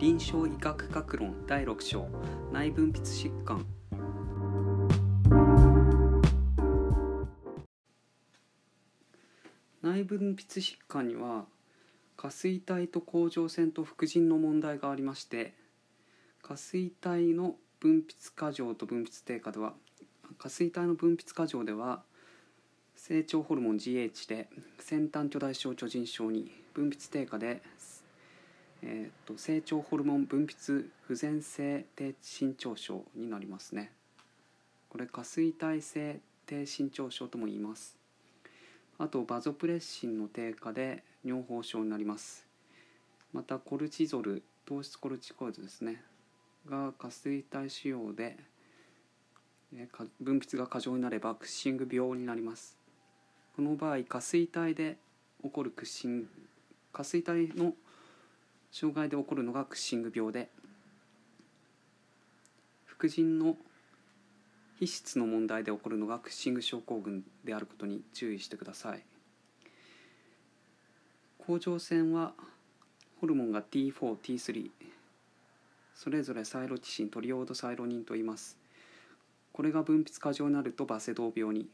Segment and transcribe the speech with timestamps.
[0.00, 2.08] 臨床医学学論第6章
[2.50, 3.66] 内分泌疾患。
[9.82, 11.44] 内分泌疾患には
[12.16, 15.52] 下垂体と甲状腺と副腎の問題がありまして
[16.42, 19.74] 下垂体の分泌過剰と分泌低下では
[20.38, 22.00] 下垂体の分泌過剰では
[22.96, 27.62] 成長ホルモン GH で先端巨大小巨人症に分泌低下で、
[28.82, 33.92] えー、と成長ホルモン分泌不全性低身長症になりますね。
[34.88, 37.96] これ下垂体性低身長症とも言います。
[38.98, 42.46] あとバゾプレッシンの低下で尿崩症になります。
[43.32, 46.02] またコルチゾル糖質コルチコイドですね。
[46.68, 48.36] が下垂体腫瘍で
[50.20, 52.76] 分泌が過剰になればクッシング病になります。
[53.56, 54.96] この場合下垂体で
[55.42, 56.28] 起こるクッシング
[56.92, 57.74] 下垂体の
[58.72, 60.48] 障害で起こるのがクッシング病で
[62.84, 63.56] 副腎の
[64.78, 69.02] 皮質の問題で起こるのがクッシング症候群であることに注意してください。
[71.38, 72.32] 甲状腺は
[73.20, 74.70] ホルモンが T4、T3
[75.94, 78.58] それぞれサイロキシントリオードサイロニンと言います。
[79.52, 81.68] これが分泌過剰になるとバセドウ病に。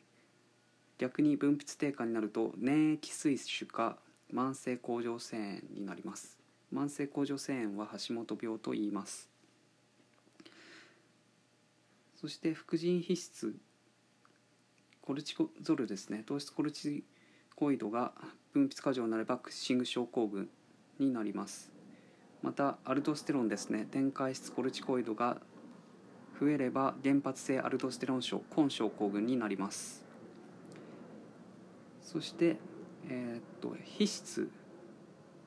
[0.99, 3.99] 逆に分泌低下になると粘液水腫か
[4.33, 6.46] 慢性甲状腺炎になります。
[6.73, 9.31] 慢性甲状腺炎は橋本病と言います。
[12.17, 13.55] そして副腎皮質
[15.03, 16.25] コルチゾルですね。
[16.27, 17.05] 糖質コルチ
[17.55, 18.13] コイドが
[18.53, 20.49] 分泌過剰になればクッシング症候群
[20.99, 21.71] になります。
[22.43, 23.87] またアルドステロンですね。
[23.91, 25.41] 電解質コルチコイドが
[26.41, 30.05] 増えれば原発性アルドステロン症根症候群になります。
[32.03, 32.57] そして、
[33.09, 34.51] えー、っと皮質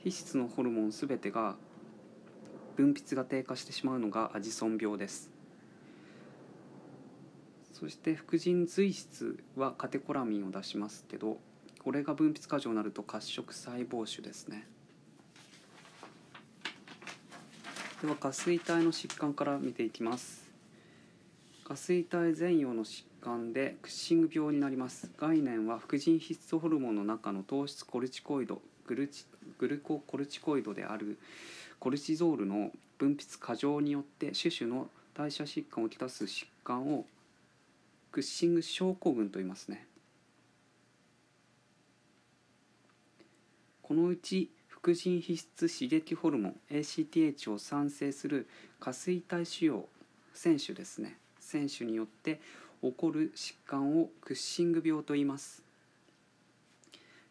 [0.04, 1.58] 皮質のホルモン全てが
[2.78, 5.30] 分泌が低下してしまうのがアジソン病です。
[7.74, 11.38] そして副腎髄質はカテコラミンを出しますけど
[11.84, 14.68] これが分泌過剰になると褐色細胞腫ですね。
[18.02, 20.50] では下垂体の疾患から見ていきます。
[21.66, 25.12] 下垂体前葉の疾患でクッシング病になります。
[25.18, 29.24] 概念は副腎皮質ホルモンの中の糖質コルチコイドグルチ
[29.60, 31.20] グルココルチコイドである
[31.78, 37.06] コルチゾールの分泌過剰によって種々の代謝疾患をきたす疾患を
[38.12, 39.86] クッシング症候群と言いますね。
[43.84, 48.48] このうち副腎皮質刺激ホルモン ACTH を産生する
[48.80, 49.84] 下垂体腫瘍
[50.34, 51.18] 選手ですね。
[51.40, 52.42] 選手によって
[52.82, 55.69] 起こる疾患をクッシング病と言います。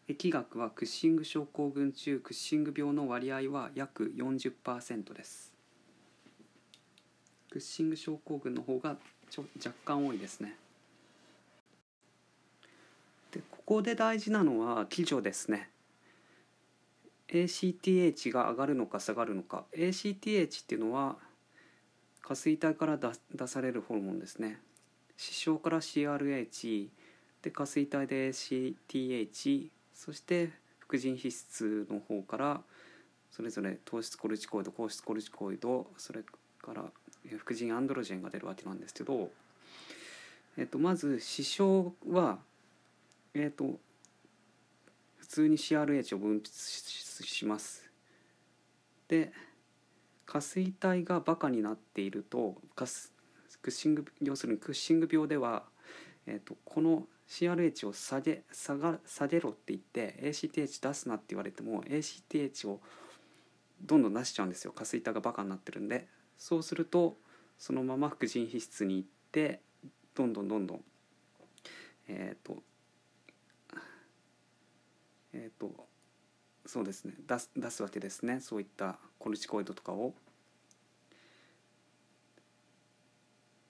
[0.09, 5.53] 疫学はクッシング症候群中クッシング病の割合は約40%です。
[7.51, 8.97] クッシング症候群の方が
[9.29, 10.55] ちょ若干多いですね。
[13.31, 15.69] でここで大事なのは基準ですね。
[17.27, 19.65] ACTH が上がるのか下がるのか。
[19.73, 21.17] ACTH っていうのは
[22.23, 24.59] 下垂体から出されるホルモンですね。
[25.17, 26.87] 視床から CRH
[27.43, 29.69] で下垂体で ACTH
[29.99, 30.49] そして
[30.79, 32.61] 副腎皮質の方から
[33.31, 36.21] それぞれ糖質コルチコイド高質コルチコイドそれ
[36.61, 36.85] から
[37.37, 39.29] 副腎アンドロジェンが出るわけなんですけど、
[40.57, 42.39] えっと、まず視床は
[43.33, 43.77] えっ、と
[45.17, 47.83] 普通に CRH を分泌します。
[49.09, 49.33] で
[50.25, 55.63] 下垂体がバカになっているとクッシング要するにクッシング病では、
[56.25, 62.81] えーと、この CRH を下げ下が下げろって言って ACTH 出すなって言われても ACTH を
[63.81, 64.73] どんどん出しちゃうんですよ。
[64.73, 66.07] 下垂体がバカになってるんで。
[66.37, 67.17] そうすると
[67.57, 69.61] そのまま副腎皮質に行って
[70.15, 70.81] どんどんどんどん
[72.07, 72.63] えっ、ー、と
[75.33, 75.87] えっ、ー、と
[76.65, 77.13] そうですね。
[77.27, 78.39] 出す出すわけですね。
[78.39, 80.13] そういったコルチコイドとかを。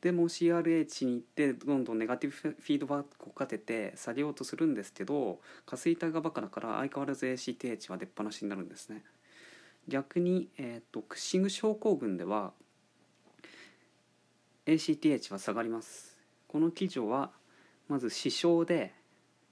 [0.02, 9.04] でも CRH に行ってどんどんネガティブフィードバックをかけて下げようとするんですけど下垂体がバカだから相変わらず ACTH は出っ放しになるんですね。
[9.88, 12.54] 逆に、えーと、クッシング症候群では
[14.68, 16.18] ACTH は下がります。
[16.48, 17.32] この基準は
[17.88, 18.94] まず視床で、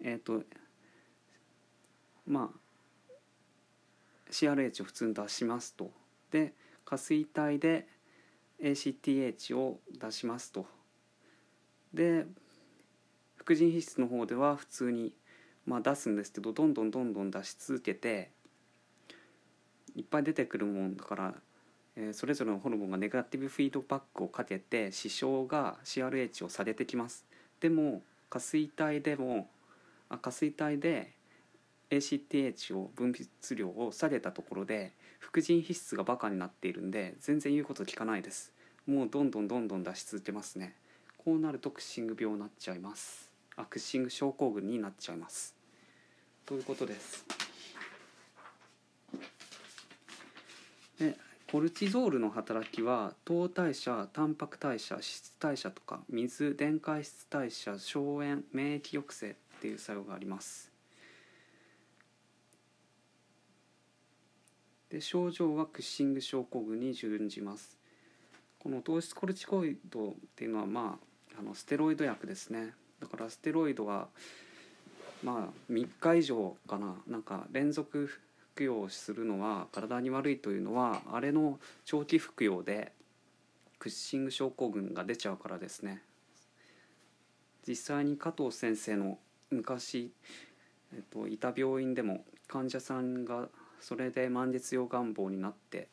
[0.02, 0.44] えーと
[2.26, 2.68] まあ
[4.32, 5.92] CRH を普通に出しますと
[6.32, 6.54] で
[6.86, 7.88] 下垂体で
[8.62, 10.66] ACTH を出しますと。
[11.94, 12.26] で
[13.36, 15.14] 副腎皮質の方では普通に、
[15.66, 18.32] まあ、出すんですけどどんどんどんどん出し続けて
[19.96, 21.34] いっぱい出てくるもんだから
[21.96, 27.26] えーそれぞれのホルモンがネガティブフィードバックをかけて視床が CRH を下げてきます。
[27.60, 29.50] でも下垂体でも
[30.10, 31.14] あ下垂体で
[31.90, 38.54] ACTH を分泌量を下げたところで副腎皮質がバカになっているんで全然言うこと聞かないです。
[38.86, 40.76] もうどんどんどんどん出し続けますね。
[41.18, 43.30] こうなるとクッシング病になっちゃいます。
[43.56, 45.56] あクッシング症候群になっちゃいます。
[46.46, 47.26] ということです。
[51.00, 51.18] で
[51.52, 60.77] コルチゾールの働きは糖代謝タンパク代謝脂質代謝とか水電解質代謝消炎免疫抑制っていう作用があります。
[64.90, 67.78] で症状はクッシング症候群に準じます。
[68.60, 71.00] この糖質コルチコイドっていうのはま
[71.36, 72.74] ああのステロイド薬ですね。
[73.00, 74.08] だからステロイドは
[75.24, 76.96] まあ3日以上かな。
[77.08, 78.08] なんか連続
[78.54, 82.92] 服用するのは体に悪いというのはあれの長期服用で
[83.80, 86.02] クッシング症候群が出ちゃうからですね。
[87.68, 89.20] 実際に加藤先生の
[89.52, 90.12] 昔、
[90.94, 93.50] えっと、いた病院でも患者さんが
[93.82, 95.88] それで満月用願望になって、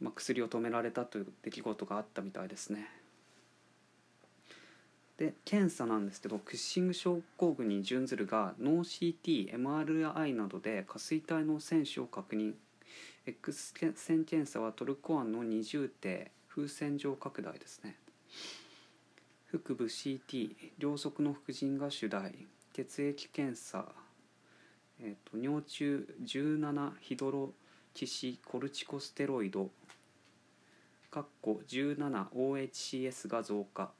[0.00, 2.88] まあ、薬を止められたという出来事があったみたいですね。
[5.18, 12.54] で検査なんですけどクッシング症候群に準ずるが脳 CT、MRI などで下垂体の選手を確認。
[13.26, 17.96] X 線検査はトルコ案の二重底風船状拡大ですね。
[19.50, 23.84] 腹部 CT 両側の副腎が主題血液検査、
[25.02, 27.54] えー、と尿中17ヒドロ
[27.94, 29.70] キシコルチコステロイド
[31.10, 33.90] 17OHCS が増加。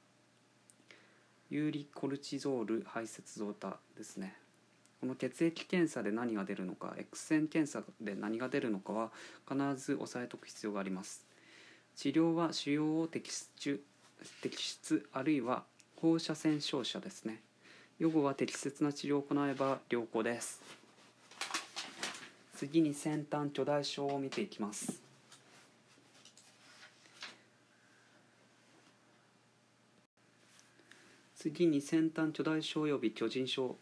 [1.49, 4.35] 有利コルチゾール排泄増多ですね。
[5.01, 9.11] この血液検査で何が出るのか X 線検査で何が出るのかは
[9.49, 11.25] 必ず押さえておく必要があります。
[11.95, 13.83] 治療は腫瘍を摘出
[14.43, 15.63] 摘出あるいは
[15.95, 17.41] 放射線照射ですね。
[17.97, 20.80] 予後は適切な治療を行えば良好です。
[22.61, 25.01] 次に先端巨大症を見ていきます。
[31.33, 33.77] 次に先端巨大症及び巨人症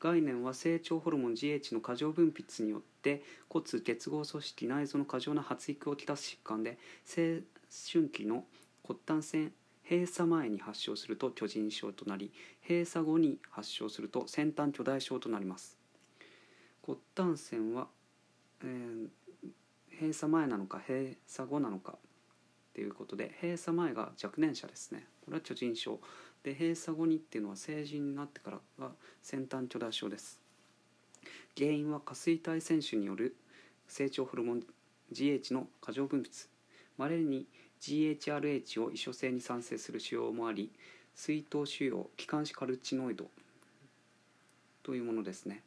[0.00, 7.42] 概念は成長ホルモン GH の過剰分泌によって骨結合組織内臓の過剰な発育をきたす疾患で青
[7.92, 8.42] 春期の
[8.82, 9.52] 骨端線
[9.88, 12.32] 閉鎖前に発症すると巨人症となり
[12.68, 15.78] 閉鎖後に発症すると先端巨大症となります。
[16.86, 17.88] 骨端線は、
[18.62, 19.08] えー
[19.96, 21.98] 閉鎖前なのか閉鎖後なのかっ
[22.74, 25.06] ていうことで閉鎖前が若年者ですね。
[25.24, 25.98] これは巨人症
[26.42, 28.92] で閉鎖後にっていうのは成人になってからが
[29.22, 30.40] 先端巨大症です。
[31.56, 33.36] 原因は下垂体選手による
[33.88, 34.62] 成長ホルモン
[35.12, 36.48] GH の過剰分泌。
[36.98, 37.46] まれに
[37.80, 40.70] GHRH を異所性に産生する腫瘍もあり
[41.14, 43.26] 水頭腫瘍気管支カルチノイド
[44.82, 45.62] というものですね。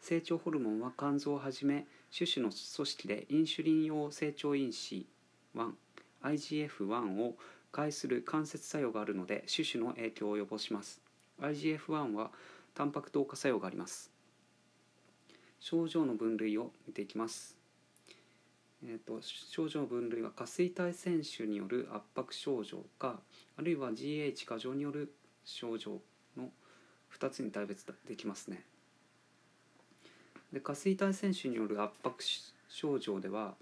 [0.00, 1.86] 成長ホルモンは肝臓をはじめ
[2.16, 5.06] 種々の組織でインシュリン用成長因子
[5.54, 7.36] 1IGF-1 を
[7.72, 11.00] 介する間接作用があるので種々の影響を及ぼします。
[11.40, 12.30] IGF-1 は
[12.74, 14.10] タンパク糖化作用があります。
[15.60, 17.56] 症状の分類を見ていきます。
[18.82, 23.20] えー、と症状分類は下垂体選手による圧迫症状か
[23.58, 25.12] あるいは GH 過剰による
[25.44, 26.00] 症状
[26.36, 26.50] の
[27.18, 28.64] 2つに大別できますね。
[30.52, 32.22] で下垂体選手による圧迫
[32.68, 33.54] 症状では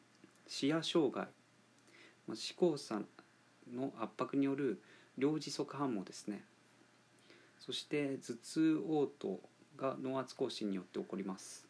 [0.47, 1.29] 視野障害、
[2.27, 3.01] まあ、視交差
[3.75, 4.81] の圧迫による
[5.19, 6.45] 両耳側反応ですね。
[7.59, 9.41] そして頭痛嘔吐
[9.77, 11.67] が脳圧亢進によって起こります。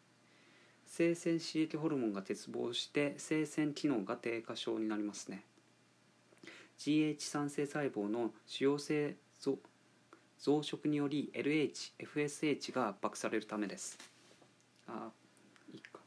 [0.87, 5.45] 性腺刺激ホルモンが欠乏して性腺機能が低下症になりますね。
[6.79, 9.59] GH 産生細胞の主要性増
[10.61, 13.99] 殖により LH、FSH が圧迫されるためです。
[14.89, 15.11] あ
[15.73, 16.01] いいか。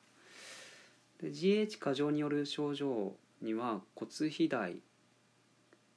[1.21, 4.81] で GH 過剰による症状には骨肥大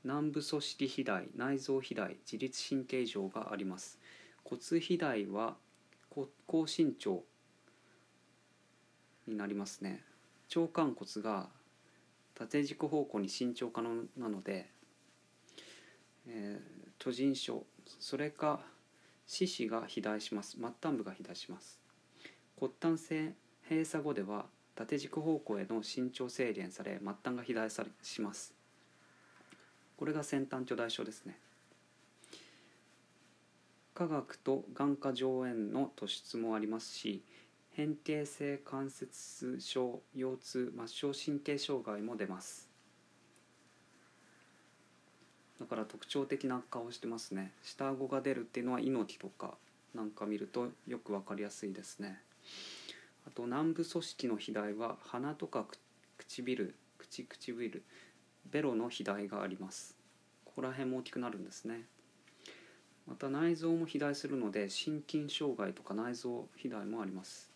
[0.05, 3.99] 軟部組織肥大内臓肥大自律神経異常があります。
[4.45, 5.57] 骨肥大は
[6.47, 7.25] 高身長
[9.27, 10.05] になりますね。
[10.55, 11.49] 腸管骨が
[12.35, 14.69] 縦軸方向に伸長可能なので、
[16.27, 17.65] えー、巨人症
[17.99, 18.61] それか
[19.27, 20.59] 四肢が肥大します。
[20.59, 21.84] 末端部が肥大します。
[22.65, 23.35] 骨端性
[23.69, 28.55] 閉鎖後では縦軸方向への伸長制限され末端が肥大されします。
[29.99, 31.37] これが先端巨大症ですね。
[33.93, 37.23] 科学と眼科上炎の突出もありますし
[37.73, 42.71] 変形性関節症腰痛末梢神経障害も出ます。
[45.61, 47.53] だから特徴的な顔してますね。
[47.63, 49.53] 下顎が出るっていうのは猪木とか
[49.95, 52.24] なんか見るとよく分かりやすいですね。
[53.27, 55.67] あと軟部組織の肥大は鼻とか
[56.19, 57.83] 唇口唇
[58.51, 59.97] ベロの肥大があります。
[60.45, 61.85] ここら辺も大きくなるんですね。
[63.07, 67.51] また内臓も肥大するので心筋障害とか内臓肥大もあります。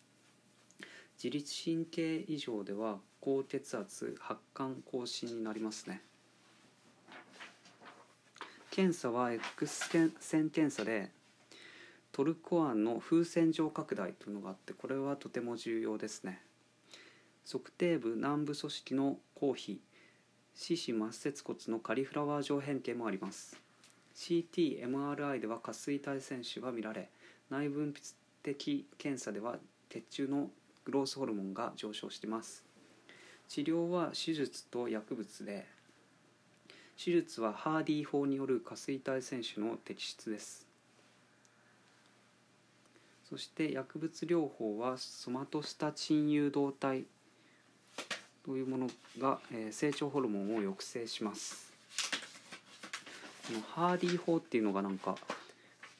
[1.23, 6.03] 自律神経異常では高血圧発汗更新になりますね。
[8.71, 9.89] 検査は X
[10.21, 11.11] 線検査で
[12.19, 16.43] トルコ湾の風船状拡大というのがあってこれはとても重要ですね。
[17.49, 19.79] 測定部南部組織の公費
[20.53, 23.57] 四肢末節骨のカリフラワー状変形もあります。
[24.17, 27.09] CT、MRI では下垂体選手が見られ
[27.51, 29.55] 内分泌的検査では
[29.89, 30.51] 血中の
[30.87, 32.65] グロースホルモンが上昇しています。
[33.47, 35.67] 治療は手術と薬物で
[36.97, 40.68] 手術はハーディ法による下垂体選手の摘出です。
[43.29, 47.05] そして薬物療法はソマトスタチン誘導体。
[48.49, 51.71] というものが、えー、成長ホルモンを抑制します。
[53.47, 55.17] このハーディー法っていうのがなんか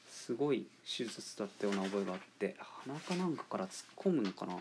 [0.09, 4.55] すごい手術だったような覚えがあって鼻かなんかから突っ込むのかな。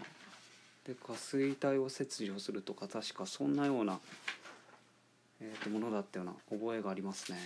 [0.87, 3.98] で下垂体を切除するとか確かそんなような、
[5.40, 7.38] えー、とものだったような覚えがありますね。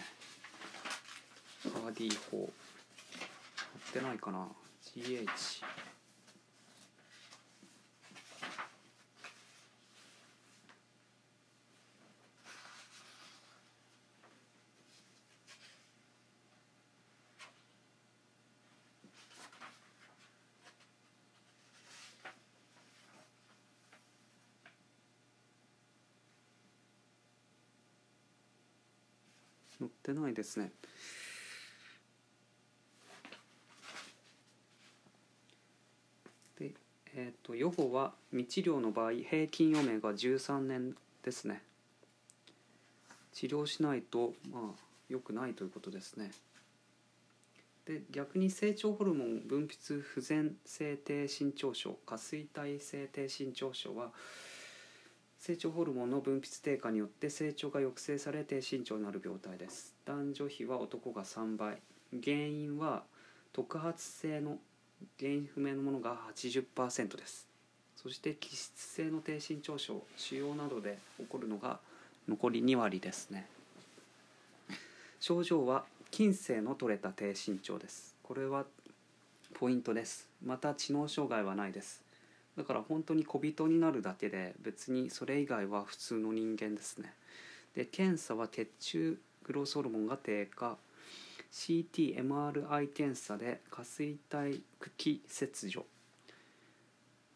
[1.63, 2.39] ハーディー法。
[2.39, 2.49] や
[3.91, 4.49] ってないかな。
[4.97, 5.63] GH
[29.83, 30.71] 載ってないですね
[36.59, 36.71] で
[37.15, 41.63] え、ー、と予後は未治療の場合平均余命が13年ですね。
[43.33, 46.31] 治療しないとまあ良くないということですね。
[47.87, 54.13] で逆に成長ホルモン分泌不全性低身長症下垂体性低身長症は
[55.39, 59.95] 成長ホルモンの分泌低下によって成長が抑制され低身長になる病態です。
[60.05, 61.79] 男女比は男が3倍。
[62.23, 63.03] 原因は
[63.53, 64.59] 特発性の
[65.19, 67.49] 原因不明のものが80%です。
[67.97, 71.79] そして気質性の低身長症腫瘍などで起こるのが
[72.29, 73.47] 残り2割ですね。
[75.21, 78.17] 症状は近世の取れた低身長です。
[78.23, 78.65] これは
[79.55, 80.29] ポイントです。
[80.45, 82.03] また知能障害はないです。
[82.57, 87.15] だから本当に小人になるだけで別にそれ以外は普通の人間ですね。
[87.75, 90.77] で検査は血中グロースホルモンが低下
[91.53, 95.85] CTMRI 検査で下垂体茎切除。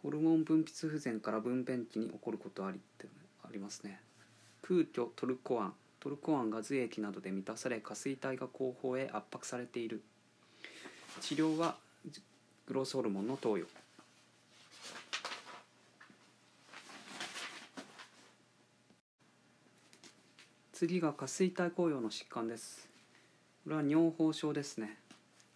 [0.03, 3.07] ホルモン分泌不全から分娩期に起こることありって
[3.45, 4.01] ありますね。
[4.63, 10.03] 空虚トルコ湾トルコ湾が髄液などで満たされ下垂体が後方へ圧迫されている。
[11.21, 11.77] 治療は
[12.67, 13.67] グロースホルモンの投与。
[20.73, 22.96] 次が下垂体紅葉の疾患です。
[23.67, 24.97] これは尿崩症ですね。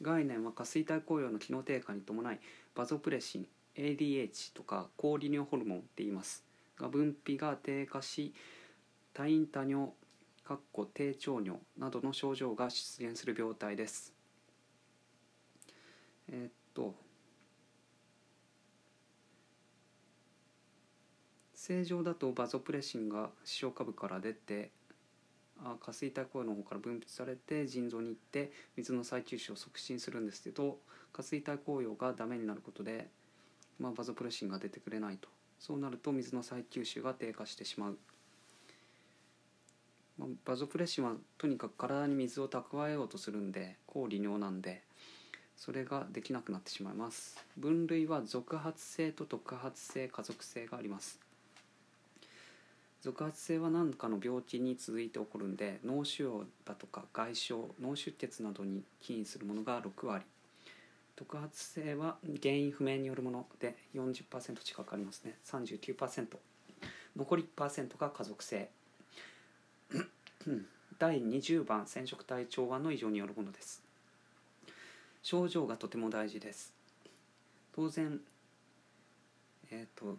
[0.02, 2.40] 概念は下垂体紅葉の機能低下に伴い
[2.74, 6.42] バゾプレシン ADH とか高利尿ホルモンって言います。
[6.76, 8.34] が分泌が低下し
[9.14, 9.92] 多陰多尿
[10.42, 14.12] かっこ低腸尿などの症状が出現する病態です。
[16.32, 16.96] えー、っと
[21.54, 24.72] 正常だとバゾプレシンが視床下部から出て
[25.80, 30.78] 下垂体紅葉の方から分泌されて腎臓に行って水の再吸収を促進するんですけど
[31.12, 33.08] 下垂体紅葉がダメになることで、
[33.78, 35.28] まあ、バゾプレシンが出てくれないと。
[35.58, 37.98] そうなると水の再吸収が低下してしまう、
[40.18, 44.82] まあ、バゾプレシンはとにかく体に水を蓄えようとするんで抗利尿なんで
[45.56, 47.44] それができなくなってしまいます。
[47.58, 51.20] 分類は続発性と特発性家族性があります。
[53.02, 60.24] 続発性は何かの病気に続いて起こるんで脳腫瘍だとか外傷脳出血などに起因するものが6割。
[61.16, 65.38] 特発性は原因不明によるもので40%近くありますね。
[65.46, 66.26] 39%
[67.16, 68.68] 残り1%が家族性。
[70.98, 73.82] 第20番染色体調和の異常によるものです。
[75.22, 76.74] 症状がとても大事です。
[77.72, 78.20] 当然
[79.70, 80.18] えっ、と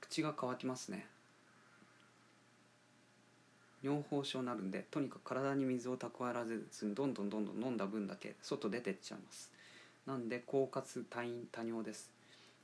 [0.00, 1.06] 口が乾きますね。
[3.82, 9.50] 尿疱症になるんでとにかく体に水を蓄えられずにどんどんどんどん飲んだ分だけ外出てっちゃいます。
[10.06, 12.10] なんで狡猾多飲多尿です。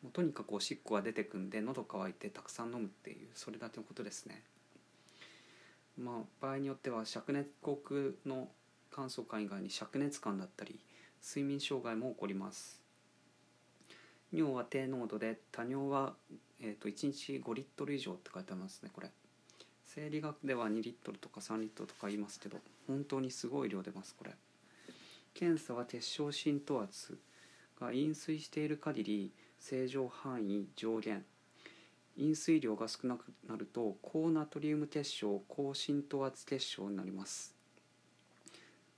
[0.03, 4.43] もうとにかくおしっこが出てくんで喉乾いてたくさん飲むっていうそれだけのことですね。
[5.99, 8.49] まあ場合によっては灼熱口腔の
[8.91, 10.79] 乾燥感以外に灼熱感だったり
[11.25, 12.81] 睡眠障害も起こります。
[14.33, 16.15] 尿は低濃度で多尿は、
[16.61, 19.11] えー、と1日5リットル以上って書いてありますねこれ。
[19.99, 24.33] 生理学では2リットルとか3リットルとか言いますけど本当にすごい量出ますこれ。
[25.33, 27.17] 検査は鉄小浸透圧
[27.81, 31.25] が飲水している限り正常範囲上限。
[32.19, 37.55] 飲水量が少なくなると高ナトリウム結晶高浸透圧結晶になります。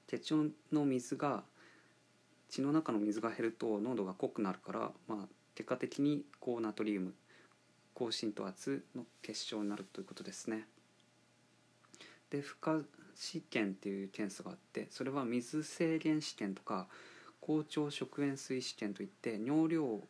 [0.09, 1.45] 血腸の水が
[2.49, 7.14] 血の中の水が減ると濃度が濃くなるから、まあ、結果的に高ナトリウム
[7.95, 10.67] 高浸透圧の結晶になるということですね。
[12.30, 16.87] で負荷試験っていう検査があってそれは水制限試験とか
[17.40, 20.04] 高腸食塩水試験といって尿量を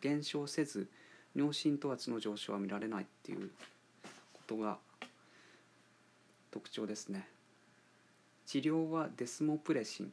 [0.00, 0.88] 減少せず
[1.34, 3.50] 尿浸透圧の上昇は見られないっていう
[4.32, 4.78] ことが
[6.50, 7.26] 特徴ですね。
[8.46, 10.12] 治療はデスモプレシン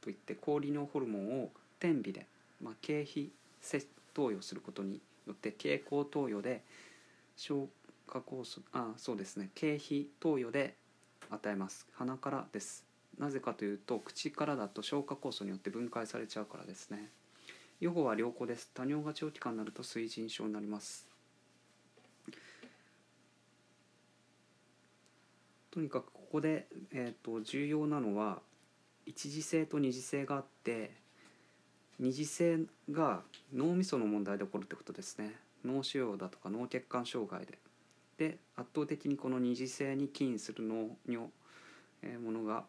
[0.00, 2.26] といって高利尿ホルモンを天微で、
[2.62, 3.28] まあ、経費
[4.14, 6.62] 投与することによって経口投与で
[7.36, 7.66] 消
[8.06, 10.74] 化酵素あそうですね経費投与で
[11.34, 11.86] 与えます。
[11.94, 12.84] 鼻からです。
[13.18, 17.10] なぜかというと口からだと消化酵素によって分解されちゃうからですね。
[17.80, 18.70] 予後は良好です。
[18.74, 21.06] 多尿が長期間になると水腎症になります。
[25.70, 28.40] とにかくここで、えーと、重要なのは
[29.06, 30.92] 一次性と二次性があって
[31.98, 32.60] 二次性
[32.90, 33.22] が
[33.54, 35.34] 脳みその問題で起こるってことですね。
[35.64, 37.58] 脳腫瘍だとか脳血管障害で。
[38.18, 41.30] で圧倒的にこの二次性に起因する脳の
[42.20, 42.64] ものが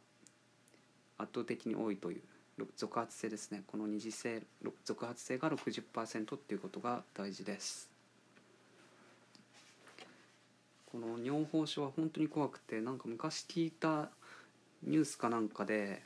[1.18, 2.22] 圧倒的に多いという
[2.76, 3.64] 続発性ですね。
[3.68, 4.44] この二次性
[4.86, 7.90] 続発性が60%っていうことが大事です。
[10.92, 14.12] この尿疱症は本当に怖くてなんか昔聞いた
[14.84, 16.04] ニュースかなんかで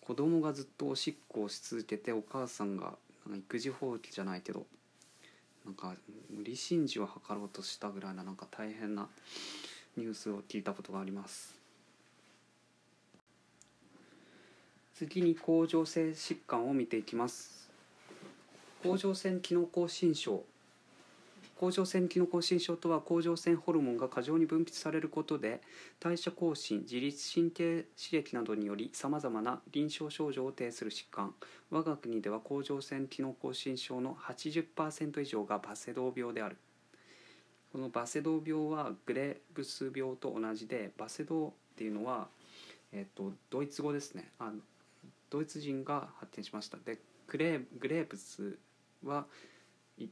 [0.00, 2.94] 子供がずっとおしっこをし続けてお母さんが
[3.26, 4.66] なんか育児放棄じゃないけど
[5.64, 5.94] なんか
[6.30, 9.08] 無理心中を図ろうとしたぐらいななんか大変な
[9.96, 11.54] ニュースを聞いたことがあります。
[14.94, 17.68] 次に甲状腺疾患を見ていきます。
[18.82, 20.44] 甲状腺機能亢進症。
[21.64, 25.62] 甲状腺機能亢進症とは甲状腺ホルモンが過剰に分泌されることで
[25.98, 31.34] 代謝更新自律神経刺激などによりさまざまな臨床症状を呈する疾患。
[31.70, 36.58] 我が国では甲状腺機能亢進症の80%以上がバセドウ病である。
[37.72, 42.28] このバセドウ病はグレーブス病と同じでバセドウっていうのは、
[42.92, 44.30] えーと、ドイツ語ですね。
[44.38, 44.52] あ
[45.30, 46.76] ドイツ人が発展しました。
[46.84, 48.58] でグレーグレーブス
[49.02, 49.24] は
[49.98, 50.08] イ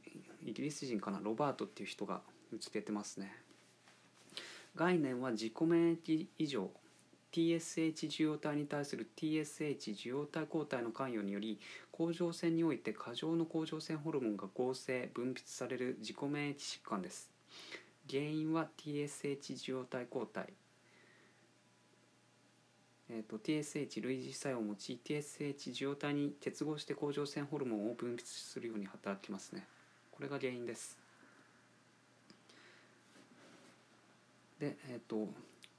[0.53, 1.19] ギリス人かな？
[1.19, 3.35] ロバートっていう人が見つけてますね。
[4.75, 6.71] 概念は自己免疫異常。
[7.31, 11.59] TSH 受容体に対する TSH 受容体抗体の関与により
[11.91, 17.31] 甲状腺において過剰の甲状腺ホルモンが合成分泌される自己免疫疾患です。
[18.09, 20.53] 原因は TSH 受容体抗体。
[23.09, 29.65] えーと、TSH 類似作用を用い TSH 受容体に結合して甲状腺ホルモンを分泌するように働きますね。
[30.11, 30.97] これが原因です。
[34.59, 35.27] でえっ、ー、と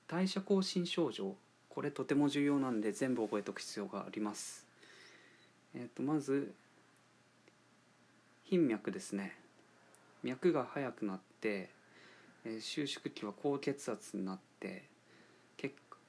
[0.07, 1.35] 代謝更新症状。
[1.71, 4.67] これとても重要なんで全部覚えておく必要があります。
[5.75, 6.53] えっ、ー、とまず
[8.45, 9.37] 頻脈ですね。
[10.23, 11.71] 脈が速くなって、
[12.45, 14.85] えー、収縮期は高血圧になって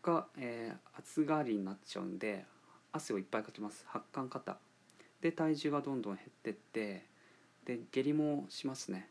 [0.05, 2.45] 果、えー、暑がりになっちゃうんで
[2.91, 3.83] 汗をいっぱいかきます。
[3.87, 4.59] 発汗肩
[5.19, 7.05] で体重がどんどん減ってって
[7.65, 9.09] で下痢もしますね。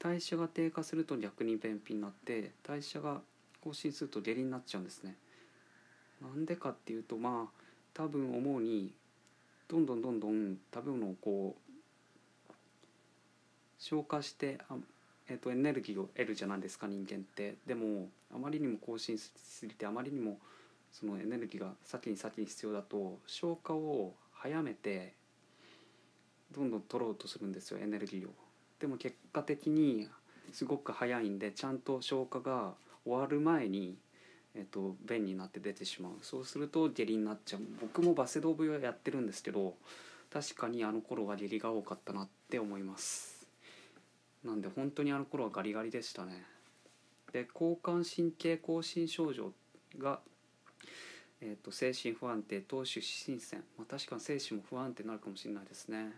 [0.00, 3.20] 代謝が低下すると逆に便秘になって代謝が
[3.62, 5.14] 更新すると下痢になっちゃうんですね。
[6.20, 7.62] なんでかっていうとまあ
[7.94, 8.92] 多分思うに
[9.68, 12.52] どんどんどんどん食べ物をこう
[13.78, 14.76] 消化してあ、
[15.28, 17.56] えーと、エネルギーを得るじゃないですか人間って。
[17.66, 20.38] でもあまりにも更新しすぎてあまりにも
[20.92, 25.14] そのエネルギーが先に先に必要だと消化を早めて
[26.52, 28.30] どんどん取ろうとするんですよエネルギーを。
[28.78, 30.08] でも結果的に
[30.52, 33.96] すごく早いんでちゃんと消化が終わる前に、
[34.54, 36.12] えっと、便になって出てしまう。
[36.22, 37.60] そうすると下痢になっちゃう。
[37.80, 39.74] 僕もバセドウ病やってるんですけど
[40.32, 43.35] 確かにあの頃は下痢が多かったなって思います。
[44.46, 46.44] なんで本当にあの頃はガリガリでしたね。
[47.32, 49.52] で交感神経亢進症状
[49.98, 50.20] が、
[51.40, 56.12] えーと、精神不安定投手失神戦、まあ、確かに精神も不安定になるかもしれないですね。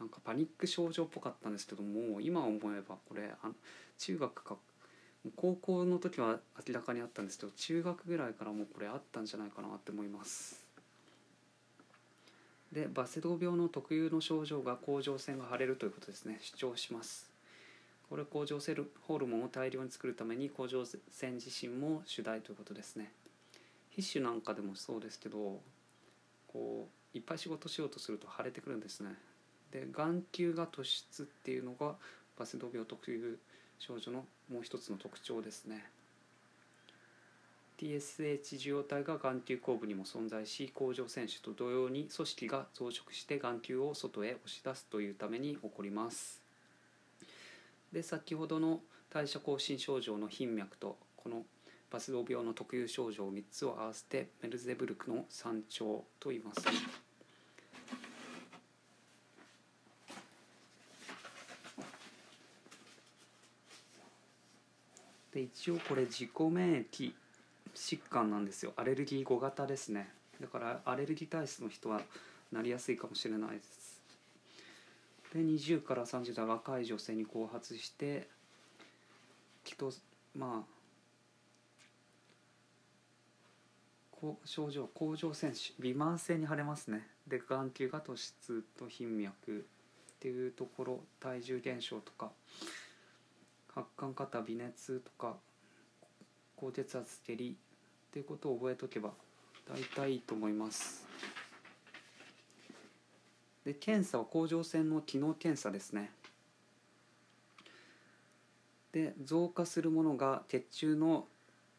[0.00, 3.54] なんかパニック症状っぽかったんですけども今思えばこれあの
[3.98, 4.56] 中学か
[5.36, 10.57] 高校の時は明らかにあったんですけど中学ぐらいからもうこれあったんじゃないかなって思います。
[12.72, 16.38] でバセドウ病の特有の症状が甲状腺が腫れるということですね。
[16.42, 17.30] 主張します。
[18.08, 23.12] これ甲状腺ホルモンを大量に作るために甲状腺自身も主題ということですね。
[23.90, 25.60] 皮種なんかでもそうですけど
[26.46, 29.14] こういっぱい仕事しようとすると腫れてくるんですね。
[29.70, 31.96] で眼球が突出っていうのが
[32.38, 33.38] バセドウ病特有
[33.78, 35.84] 症状のもう一つの特徴ですね。
[37.78, 46.42] TSH 受容体が眼球後部にも存在し甲状腺腫と同様に組織が増殖して眼球を外へ押し出すというために起こります。
[47.92, 51.44] で先ほどの代謝更新症状の頻脈とこの
[51.90, 56.62] バスド病の特有症状3つを合わせてメルゼブルクの山頂と言います。
[65.32, 67.12] で一応これ自己免疫
[67.78, 68.72] 疾患なんですよ。
[68.76, 70.10] アレルギー5型ですね。
[70.40, 72.00] だからアレルギー体質の人は
[72.52, 74.02] なりやすいかもしれないです。
[75.32, 78.28] で20から30代若い女性に後発して
[79.62, 79.92] きっと
[80.34, 80.78] まあ
[84.44, 87.06] 症状甲状腺腫微慢性に腫れますね。
[87.28, 89.66] で眼球が突出と頻脈
[90.16, 92.32] っていうところ体重減少とか
[93.72, 95.36] 発汗肩微熱とか
[96.56, 97.56] 高血圧下痢
[98.08, 99.12] っていうことを覚えとけば
[99.68, 101.06] 大体いいと思います。
[103.64, 106.10] で検査は甲状腺の機能検査ですね。
[108.92, 111.26] で増加するものが血中の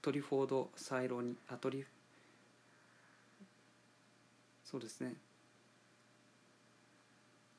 [0.01, 1.83] トリフォードサイロニあトリ
[4.63, 5.15] そうですね。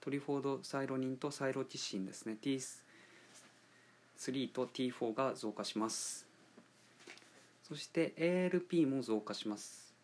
[0.00, 2.36] トリフォードサイロニンとサイロティシンですね。
[2.40, 6.29] T3 と T4 が増加します。
[7.70, 9.94] そして ALP も増加します。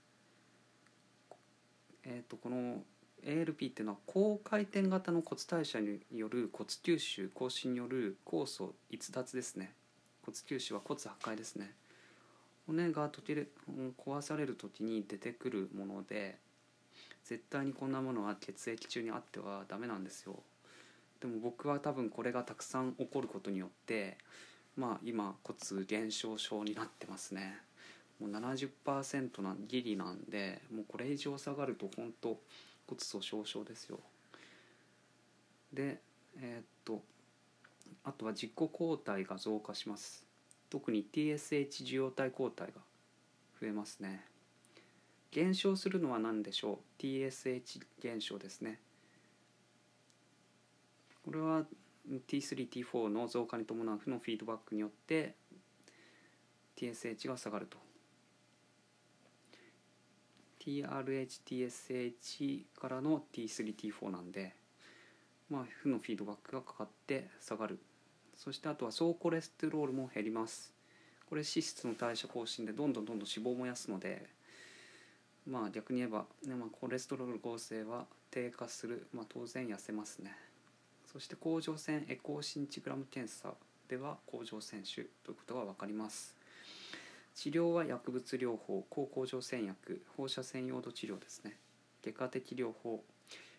[2.05, 2.85] えっ、ー、とこの
[3.25, 9.73] ALP っていうのは高回転型の骨代謝による骨吸収更新による酵素逸脱ですね。
[10.25, 11.73] 骨吸収は骨破壊ですね。
[12.69, 13.51] 骨が溶ける
[13.99, 16.39] 壊される時に出てくるもので
[17.25, 20.37] 絶対にこんなものは血液中にあってはダメなんですよ。
[21.19, 24.19] でも僕は多分これがたくさん起こることによって
[24.77, 27.59] まあ今骨減少症になってますね。
[28.21, 32.29] もう70%なギリなんでもうこれ以上下がると本当
[32.87, 34.01] 骨粗しょう症ですよ。
[35.73, 36.01] で
[36.39, 37.03] えー、っと
[38.05, 40.27] あとは自己抗体が増加します。
[40.71, 42.81] 特に TSH 受容体抗体が
[43.61, 44.25] 増えますね。
[45.31, 48.81] 減少するのは何でしょう？TSH 減少ですね。
[51.25, 51.67] これは
[52.29, 55.35] T3T4 の増加に伴う負のフィードバックによって
[56.77, 57.79] TSH が下がると。
[60.61, 64.55] TRHTSH からの T3T4 なんで
[65.49, 67.79] まあ負のフィードバックがかかって下がる。
[68.37, 70.73] そしてあとは総コレステロールも減ります。
[71.29, 74.27] これ脂質の代謝更新でどんどんどんどん脂肪を燃やすので
[75.47, 80.37] まあ逆に言えば、ねまあ、コレステロール合成は低下する、まあ、当然痩せますね。
[81.17, 83.55] そして甲状腺エコーシンチグラム検査
[83.89, 86.37] では甲状腺腫ということが分かります。
[87.35, 91.57] 治療は薬物療法抗甲状腺薬放射線溶土治療ですね。
[92.05, 93.03] 外科的療法。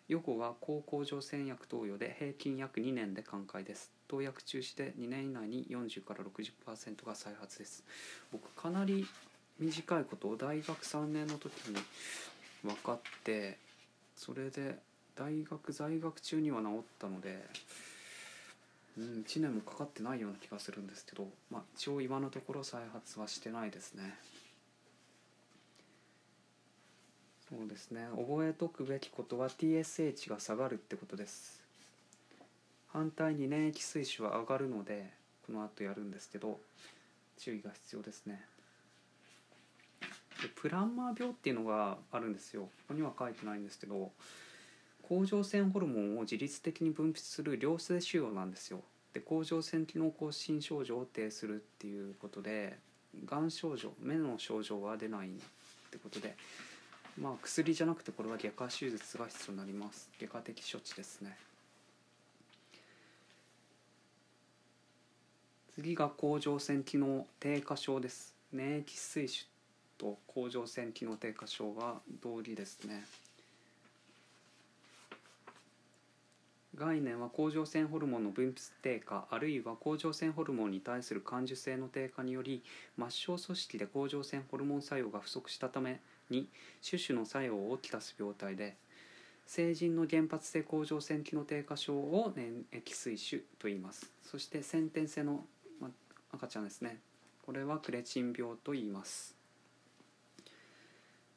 [0.08, 3.92] 予後は抗甲状腺薬投与で平均約2年で寛解です。
[4.08, 7.84] 投薬中止で2年以内に40から60%が再発です。
[8.32, 9.08] 僕かなり
[9.58, 11.78] 短いことを大学3年の時に
[12.64, 13.58] 分かって
[14.16, 14.78] それで
[15.18, 17.44] 大学在学中には治ったので、
[18.98, 24.16] うん、1年もかかってないような気がするんですけど、まあ、一応今のところ再発はしてないですね。
[27.50, 28.08] そうですね。
[28.12, 31.64] 覚えとくべきことは TSH が下がるってことです。
[32.90, 35.12] 反対に粘液水腫は上がるので
[35.46, 36.60] この後やるんですけど
[37.38, 38.44] 注意が必要ですね。
[40.42, 42.64] でプランマー病っていうのがあるんですよ。
[42.64, 44.12] ここには書いてないんですけど
[45.08, 48.82] 甲状腺ホルモンを自律的に分泌する良性腫瘍なんですよ。
[49.14, 52.78] で甲状腺機能亢進症状を呈するっていうことで
[53.26, 55.32] がん症状目の症状は出ないっ
[55.90, 56.36] てことで
[57.18, 60.10] まあ薬じゃなくてこれは外科手術が必要になります。
[60.20, 61.38] 外科的処置ですね。
[65.74, 68.36] 次が甲状腺機能低下症です。
[68.52, 69.46] 粘液水腫
[69.98, 73.06] と甲状腺機能低下症は同理ですね。
[76.78, 82.64] 概念は甲状腺ホルモンの分泌低下あるいは甲状腺ホルモンに対する感受性の低下により
[82.98, 86.48] 末梢組織で甲状腺ホルモン作用が不足したために
[86.88, 88.76] 種々の作用をきたす病態で
[89.48, 94.12] 成人の原発性甲状腺機能低下症を粘液水腫と言います。
[94.22, 95.46] そして先天性の、
[95.80, 95.90] ま、
[96.34, 97.00] 赤ちゃんですね。
[97.46, 99.38] これはクレチン病と言います。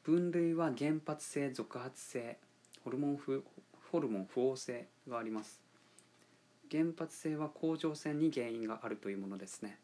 [0.03, 2.37] 分類は原発性続発性
[2.83, 3.45] ホルモン不
[3.91, 5.59] ホルモン不応性があります。
[6.71, 9.77] 原発性は甲状腺に原因があるというものですね。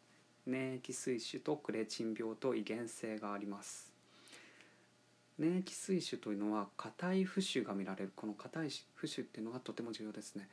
[0.46, 3.92] 粘液水腫とクレチン病と遺伝性があります。
[5.38, 8.12] 粘液水腫というのは硬い浮腫が見られる。
[8.16, 10.48] この硬い浮腫っていうのがとても重要ですね。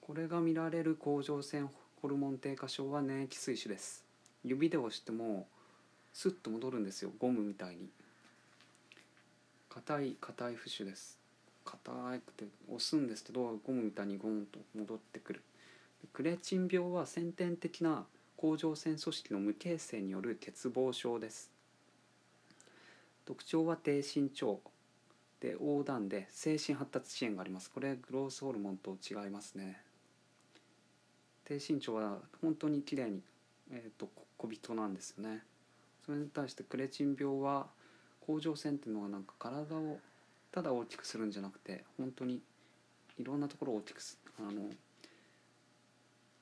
[0.00, 1.68] これが見られる甲状腺
[2.00, 4.04] ホルモン低下症は粘液水腫です。
[4.44, 5.48] 指で押しても
[6.12, 7.10] スッと戻るんですよ。
[7.18, 7.88] ゴムみたいに。
[9.68, 11.23] 硬い硬い浮腫です。
[11.64, 15.42] 硬くて押すんですけどゴムみたいにゴンと戻ってくる。
[16.12, 18.04] クレチン病は先天的な
[18.36, 21.50] 甲状腺組織の無形成による欠乏症です。
[23.24, 24.60] 特徴は低身長
[25.40, 27.70] で横断で精神発達支援があります。
[27.70, 29.80] これグロースホルモンと違いますね。
[31.44, 33.22] 低身長は本当に綺麗に
[33.70, 35.42] えーと、と小人なんですよね。
[36.04, 37.66] それに対してクレチン病は
[38.20, 39.98] 甲状腺っていうのはなんか体を
[40.54, 42.40] ただ大きくするんじゃなくて本当に
[43.18, 44.70] いろんなところを大きくすあの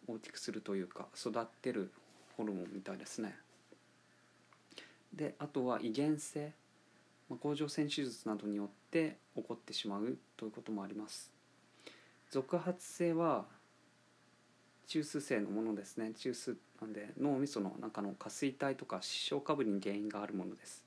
[0.07, 1.91] 大きくするというか育ってる
[2.37, 3.35] ホルモンみたいですね。
[5.15, 6.53] であとは遺伝性、
[7.31, 11.31] まあ、甲状腺手術などによって起こってしまうということもあります。
[12.31, 13.47] 続発性は
[14.89, 20.85] 中枢性のものですね中枢なんで脳みその中の下垂体とか視床下部に原因があるものです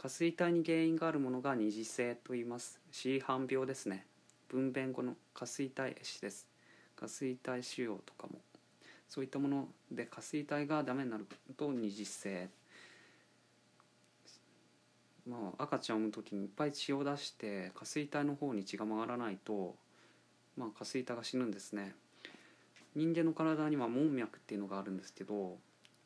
[0.00, 2.80] 下垂体に原因があるものが二次性と言います。
[2.92, 4.06] C 斑病ですね。
[4.46, 6.46] 分娩後の下垂体死です。
[6.94, 8.38] 下垂体腫瘍とかも。
[9.08, 12.48] そういったもので下垂体がダメになると二次性。
[15.28, 19.74] まあ、赤ちゃんを産む時にいっぱい血を出して下垂体の方に血が回らないと、
[20.56, 21.96] まあ、下垂体が死ぬんですね。
[22.94, 25.56] 人間の体には門脈っていうのがあるんですけど、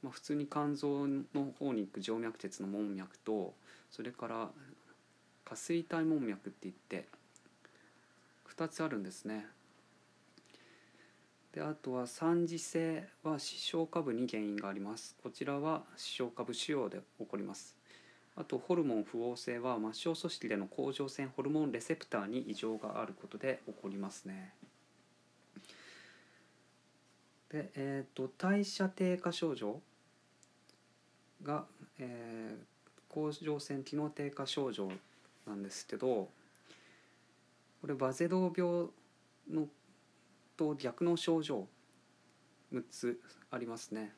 [0.02, 3.52] まあ、普通に肝臓の方に行く静脈鉄の門脈と
[3.92, 4.50] それから
[5.44, 7.06] 下垂体門脈って言って
[8.56, 9.46] 2つあるんですね。
[11.52, 15.14] であとは三次性は視床下部に原因があります。
[15.22, 17.76] こちらは視床下部腫瘍で起こります。
[18.34, 24.54] あとホルモン不応性は末梢組織での甲状腺ホルモンレセプターに異常があることで起こりますね。
[27.50, 29.82] でえーと、と代謝低下症状
[31.42, 31.66] が、
[31.98, 32.71] えー、
[33.12, 34.90] 甲状腺機能低下症状
[35.46, 36.28] なんですけど
[37.80, 38.86] これバゼドウ病
[39.50, 39.68] の
[40.56, 41.66] と逆の症状
[42.72, 43.20] 6つ
[43.50, 44.12] ありますね。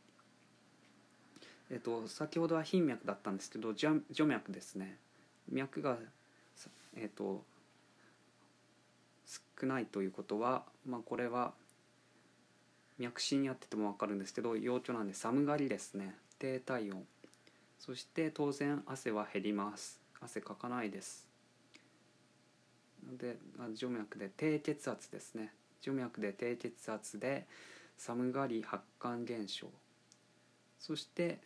[1.71, 4.99] えっと、先ほどは頻脈だったんですけど除脈ですね。
[5.51, 5.97] 脈が、
[6.97, 7.43] えっと、
[9.61, 11.53] 少ないということは、まあ、これは
[12.99, 16.15] 脈診やってても分かるんですけど陽虚なんで寒がりですね。
[16.39, 17.05] 低体温。
[17.79, 20.01] そして当然汗は減ります。
[20.21, 21.27] 汗かかないです。
[23.19, 23.37] で
[23.75, 25.53] 静脈で低血圧ですね。
[25.81, 27.47] 静脈で低血圧で
[27.99, 29.69] 寒がり発汗現象。
[30.79, 31.39] そして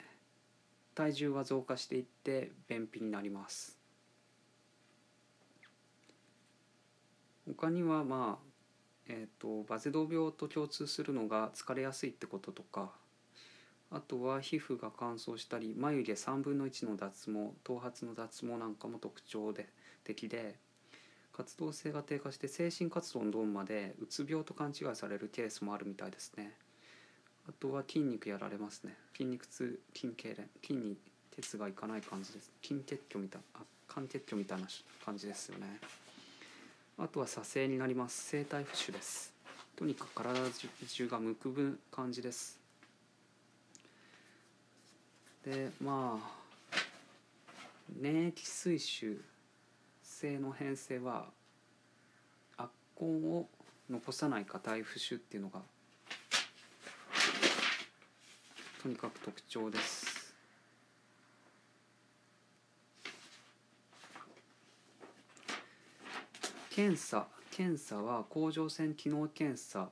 [0.94, 3.76] 体重は増加していって便秘になります。
[7.46, 8.48] 他にはまあ
[9.10, 12.90] えーと、バゼド病と共通するのが疲れやすいってこととか
[13.90, 19.66] あとは皮膚が乾燥したり眉毛3分の1の脱毛頭髪の脱毛なんかも特徴で
[20.04, 20.56] 的で
[21.32, 26.52] 活動性が低下して精神活動のドンまでうつ病と勘違いされるケースもあるみたいですね。
[27.48, 28.94] あとは筋肉やられますね。
[29.16, 30.96] 筋肉痛筋痙攣筋に
[31.30, 32.50] 鉄がいかない感じです。
[32.60, 34.66] 筋血虚みたいな肝血虚みたいな
[35.04, 35.78] 感じですよね。
[36.98, 38.26] あとは左性になります。
[38.28, 39.32] 生体浮腫です。
[39.76, 40.34] とにかく体
[40.88, 42.58] 中がむくむ感じです。
[45.48, 46.76] でまあ
[47.98, 49.18] 粘液水腫
[50.02, 51.24] 性の変性は
[52.58, 53.48] 圧痕を
[53.88, 55.60] 残さない硬い浮腫っていうのが
[58.82, 60.34] とにかく特徴です。
[66.70, 69.88] 検査検査は甲状腺機能検査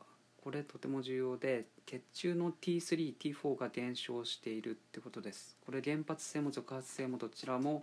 [0.47, 5.57] これとても重要で血中の T3T4 が減少しているってことです。
[5.67, 7.83] これ原発性も続発性もどちらも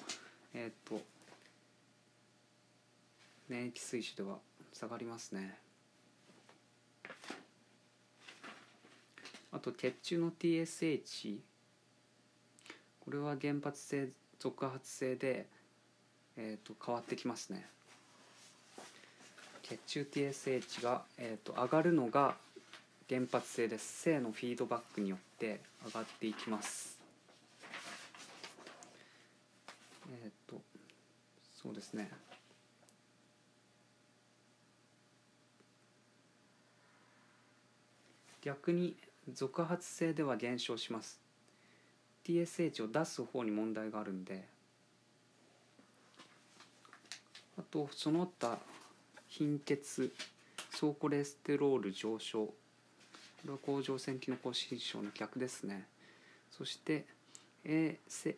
[0.53, 1.01] えっ、と
[3.49, 4.37] 免疫水腫では
[4.71, 5.57] 下がりますね。
[9.51, 11.39] あと血中の TSH
[13.01, 14.07] これは原発性
[14.39, 15.47] 続発性で、
[16.37, 17.67] えー、と変わってきますね。
[19.63, 22.37] 血中 TSH が、えー、と上がるのが
[23.09, 24.01] 原発性です。
[24.03, 26.99] 性のフィードバックによって上がっていきます。
[30.11, 30.61] えっ、ー、と
[31.61, 32.09] そうですね。
[38.41, 38.95] 逆に
[39.31, 41.23] 続発性では減少します。
[42.25, 44.43] TSH を出す方に問題があるんで
[47.57, 48.57] あとその他
[49.27, 50.13] 貧血
[50.71, 52.53] 総コレステロール上昇
[53.43, 55.85] これは甲状腺機能亢進症の逆ですね。
[56.49, 57.05] そして
[57.65, 58.37] AST、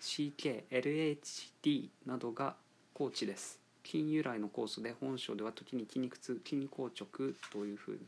[0.00, 2.54] CK、LHD などが
[2.94, 3.58] 高知です。
[3.84, 7.98] 筋由来の酵素で本症では時に筋肉痛筋硬直というふうに。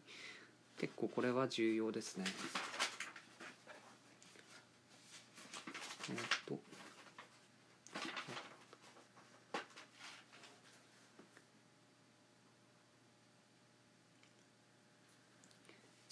[0.79, 2.25] 結構これは重要ですね。
[6.11, 6.74] えっと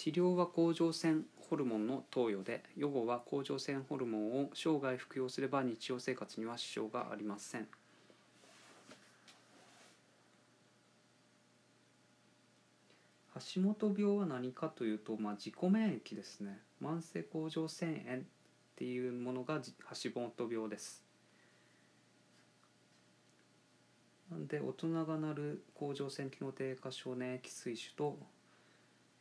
[0.03, 7.69] 治療は甲状腺ホルモンの投与で予後は甲状腺ホルモンを生涯服用すれば日常生活には支障がありません。
[13.55, 16.59] 橋本病は何かというと、まあ、自己免疫ですね。
[16.83, 18.23] 慢性甲状腺炎っ
[18.75, 19.61] ていうものが
[20.03, 21.05] 橋本病です。
[24.33, 28.19] なんで大人がなる甲状腺機能低下症粘液水腫と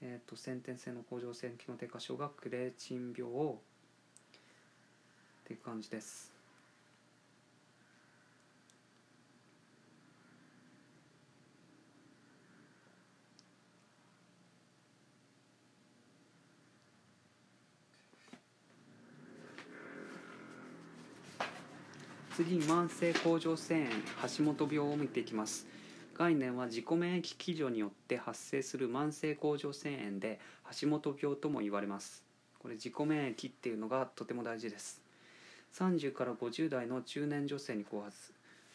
[0.03, 3.55] えーと、先天性の甲状腺機能低下症がクレーチン病っ
[5.45, 6.31] ていう感じです。
[22.35, 25.67] 次に慢性甲状腺炎橋本病を見ていきます。
[26.13, 30.39] 概念は自己免疫基準によって発生する慢性甲状腺炎で
[30.79, 32.23] 橋本病とも言われます。
[32.59, 35.01] これ自己免疫っていうのがとても大事です。
[35.73, 38.33] 30から50代の中年女性に後発、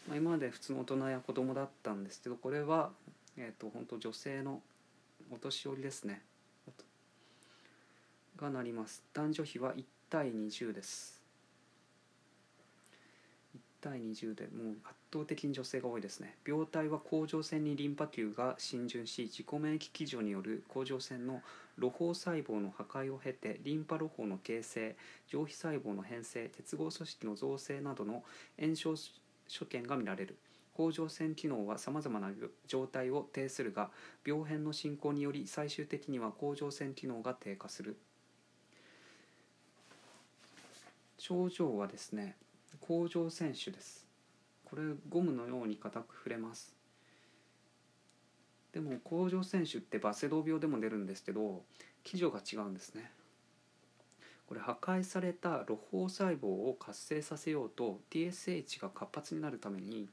[0.09, 2.90] まあ、今まで普通の大人や子供だったんですけどこれは、
[3.37, 4.62] えーと、本当女性の
[5.31, 6.22] お年寄りですね。
[8.37, 9.03] がなります。
[9.14, 11.15] 男女比は1対20です。
[13.80, 16.36] 対20でもう圧倒的に女性が多いですね。
[16.46, 21.42] 病態は甲状腺にリンパ球が浸潤し自己免疫基準による甲状腺の
[21.78, 24.96] 露胞細胞の破壊を経てリンパ露胞の形成
[25.28, 28.24] 上皮細胞の変性鉄合組織の造成などの
[28.58, 28.94] 炎症
[29.48, 30.36] 所見が見られる。
[30.74, 32.30] 甲状腺機能はさまざまな
[32.66, 33.90] 状態を呈するが
[34.26, 37.96] 病変の進行により最終的には甲状腺機能が低下する。
[41.18, 42.36] 症状はですね
[42.80, 44.06] 甲状腺腫です。
[44.64, 46.74] これゴムのように硬く触れます。
[48.72, 51.64] でも甲状腺腫ってバセドウ病でも出るんですけど
[52.04, 53.10] 基準が違うんですね。
[54.46, 60.08] これ破壊された露胞細胞を活性させようと TSH が活発になるために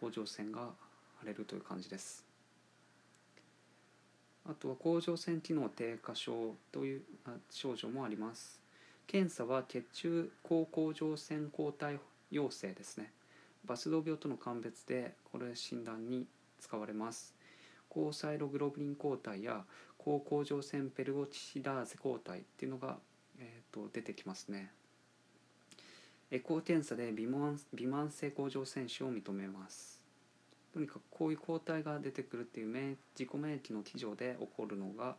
[0.00, 0.70] 甲状腺が
[1.20, 2.26] 腫れるという感じです。
[4.44, 7.02] あとは甲状腺機能低下症という
[7.50, 8.61] 症状もあります。
[9.06, 11.98] 検査は血中高甲状腺抗体
[12.30, 13.12] 陽性ですね。
[13.64, 16.26] バスド病との鑑別でこれ診断に
[16.60, 17.34] 使われます。
[17.88, 19.64] 高サイログロブリン抗体や
[19.98, 22.96] 高甲状腺ペルオチシダーゼ抗体っていうのが、
[23.38, 24.70] えーと、出てきますね。
[26.30, 30.00] エコー検査で微慢微慢性甲状腺腫を認めます。
[30.72, 35.16] とにかくこういう抗体が出てくるっていう免自己免疫の基準で起こるのが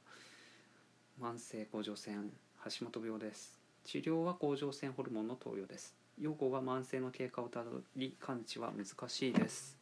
[1.22, 2.32] 慢性甲状腺
[2.66, 3.63] 橋本病です。
[3.84, 5.96] 治療は甲状腺ホルモンの投与です。
[6.20, 9.78] 予後は慢性の経過をたどり完治は難しいです。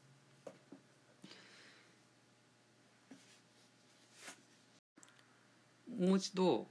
[5.98, 6.68] もう一度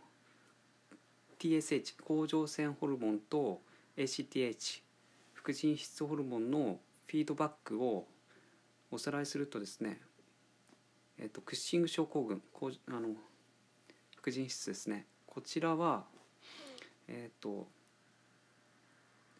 [1.38, 3.60] TSH 甲状腺ホルモンと
[3.96, 4.82] ACTH
[5.34, 8.06] 副腎質ホルモンのフィードバックを
[8.90, 10.00] おさらいするとですね、
[11.18, 12.42] えっと、クッシング症候群
[12.88, 13.10] あの
[14.16, 15.06] 副腎質ですね。
[15.26, 16.04] こちらは
[17.10, 17.66] えっ、ー、と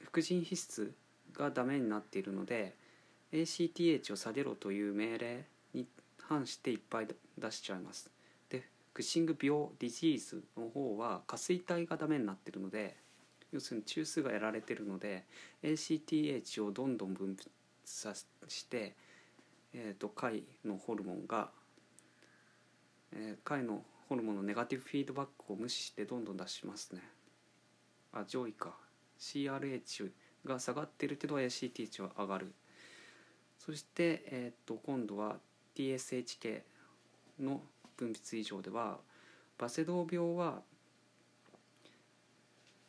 [0.03, 0.93] 副腎皮質
[1.33, 2.75] がダメになっているので
[3.33, 5.45] ACTH を下げろという命令
[5.75, 5.87] に
[6.19, 7.09] 反していっぱい
[7.39, 8.11] 出しちゃいます。
[8.49, 12.97] でクッシング病ディジーズの方は下垂体がダメになってるので
[13.53, 15.25] 要するに中枢がやられてるので
[15.63, 17.49] ACTH をどんどん分泌
[17.85, 18.15] さ
[18.49, 18.95] して、
[19.75, 21.51] えーと、貝のホルモンが、
[23.13, 27.03] えー、貝のホルモンのネガティブフィードバックを無視してどんどん出しますね。
[28.13, 28.77] あ上位か。
[29.19, 30.11] CRH
[30.47, 32.53] が下がってるけど ACTH は上がる。
[33.59, 35.37] そして、えーと、今度は
[35.77, 36.65] TSH 系
[37.39, 37.61] の
[37.97, 38.99] 分泌異常では
[39.59, 40.63] バセドウ病は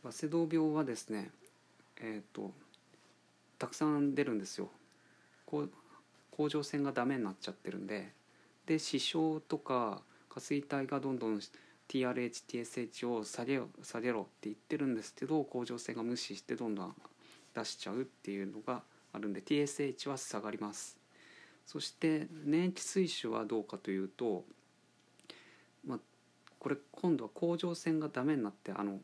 [0.03, 1.31] バセドウ病はですね
[1.97, 2.51] えっ、ー、と
[3.59, 4.69] たくさん出るんですよ。
[5.45, 8.13] 甲状腺がダメになっちゃってるんで。
[8.65, 11.39] で視床とか下垂体がどんどん
[11.91, 16.95] TRHTSH を下げ下げろって言ってるんですけど甲状腺が無視してどんどん
[17.53, 18.81] 出しちゃうっていうのが
[19.11, 20.97] あるんで TSH は下がります。
[21.65, 24.43] そして粘液水腫はどうかというと
[25.85, 25.99] まあ、
[26.59, 28.99] これ今度は甲状腺がダメになってあの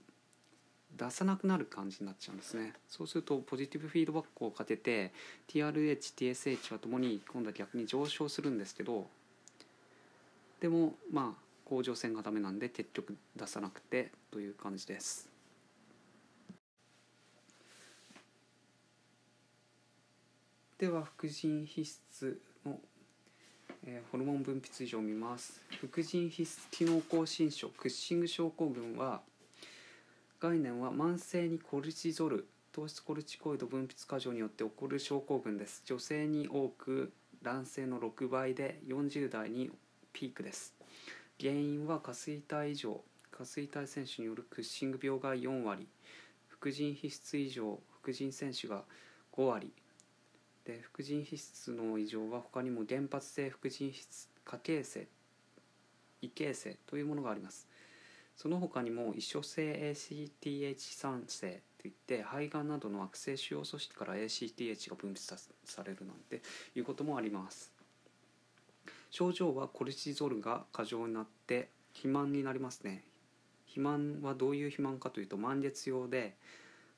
[0.96, 2.74] 出さなくなる感じになっちゃうんですね。
[2.88, 5.12] そうするとポジティブフィードバックをかけて
[5.48, 9.08] TRHTSH はともに今度は逆に上昇するんですけど
[10.60, 15.30] でもまあ甲状腺がダメなんで結局出さなくてという感じです。
[20.78, 22.80] では副腎皮質の
[23.90, 25.62] えー、ホルモン分泌異常を見ます。
[25.80, 29.22] 副腎皮質機能亢進症クッシング症候群は
[30.42, 35.84] 概念は慢性にコルチゾル糖質コルチコイド分泌過剰によって起こる症候群です。
[35.86, 39.72] 女性に多く男性の6倍で40代に
[40.12, 40.77] ピークです。
[41.40, 45.88] 原因は下垂体異常下垂体選手によるクッシング病が4割
[46.48, 48.84] 副腎皮質異常副腎選手が
[49.34, 49.72] 5割。
[50.66, 55.08] で副腎皮質の異常は他にも原発性副腎皮質過形成
[56.22, 57.68] 異形成というものがあります。
[58.36, 66.42] その他にも異所性 ACTH3 性といって肺がんなどの悪性腫瘍組織から ACTH が分泌されるなんて
[66.76, 67.77] いうこともあります。
[69.10, 73.04] 症状はコルチゾールが過剰になって肥満になりますね。
[73.66, 76.36] 肥満はどういう肥満かというと満月用で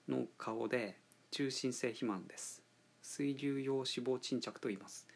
[0.08, 0.98] の顔で
[1.32, 2.64] 中心性肥満です。
[3.02, 5.08] 水流用脂肪沈着と言います。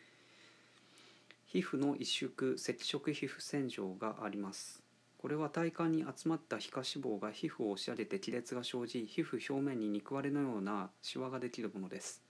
[1.46, 4.82] 皮膚の萎縮赤色皮膚洗浄があります。
[5.18, 12.22] これは体幹に集まった皮下脂肪が皮膚を押し上げて亀裂が生じ皮膚表面に肉割れのようなシワができるものです。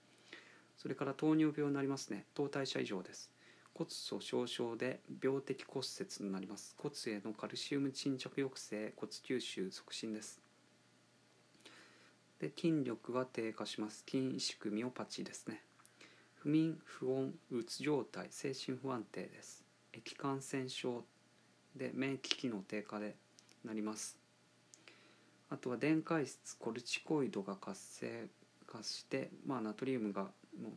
[0.78, 2.26] それから糖尿病になりますね。
[2.36, 3.32] 糖代謝異常です。
[3.74, 6.76] 骨粗しょう症で病的骨折になります。
[6.78, 10.41] 骨へのカルシウム沈着抑制骨吸収促進です。
[12.39, 14.03] で筋力は低下します。
[14.07, 15.61] 筋萎縮ミオパチですね。
[16.36, 19.63] 不眠不穏うつ状態精神不安定です。
[19.93, 21.03] 液感染症
[21.76, 23.15] で免疫機能低下で
[23.63, 24.17] なります。
[25.49, 28.28] あとは電解質コルチコイドが活性
[28.65, 30.28] 化して、まあ、ナトリウムが
[30.61, 30.69] の、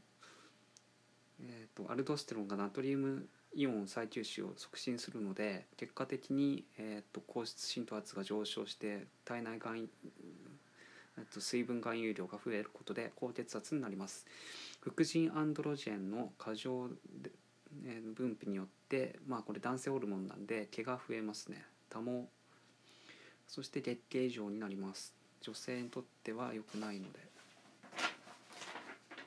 [1.41, 9.89] えーと、アルドステロンがナトリウムイオン再吸収を促進するので結果的に、えーと、と高質浸透圧が上昇して体内がん
[11.32, 14.26] と水分含有量が増えることで高血圧になります。
[14.80, 16.89] 副腎アンドロジェンの過剰
[18.14, 21.64] 分泌によってまあこれ男性ホルモンなんで毛が増えますね。
[21.89, 22.26] 多毛
[23.49, 25.14] そして月経異常になります。
[25.41, 27.26] 女性にとっては良くないので。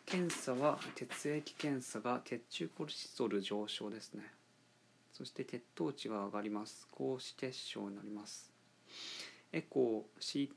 [0.09, 4.23] 検査は血液検査が血中コルチゾル上昇ですね。
[5.13, 6.87] そして血糖値が上がります。
[6.91, 8.51] 高脂血症になります。
[9.53, 10.49] エコー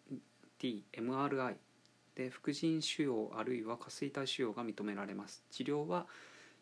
[0.59, 1.55] CTMRI
[2.15, 5.45] で副腎腫瘍あるいは下垂体腫瘍が認められます。
[5.51, 6.07] 治療は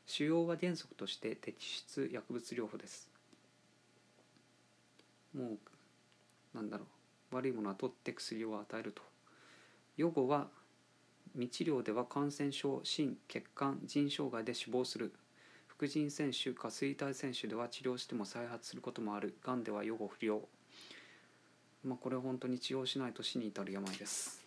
[0.07, 3.09] 腫瘍は原則として摘出薬物療法です。
[5.33, 6.87] もうなんだろ
[7.31, 7.37] う。
[7.37, 9.03] 悪いものは取って薬を与えると。
[9.97, 10.49] 予後は
[11.35, 15.13] 未治療では感染症心血管腎障害で死亡する。
[15.67, 19.37] 副腎腺腫下垂体腺腫では治療しても再発することもある。
[19.43, 20.43] がんでは予後不良。
[21.85, 24.40] まあ、これは本当に治療しないと死に至る病です。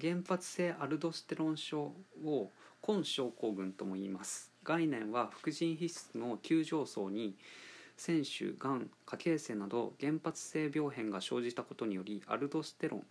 [0.00, 1.92] 原発性アルドステロン症
[2.24, 2.50] を
[2.86, 4.50] 根症候群とも言います。
[4.64, 7.36] 概念は副腎皮質の急上層に
[7.96, 13.06] 腺腫がん下形成など原発性病変が生じたことによりアルドステロン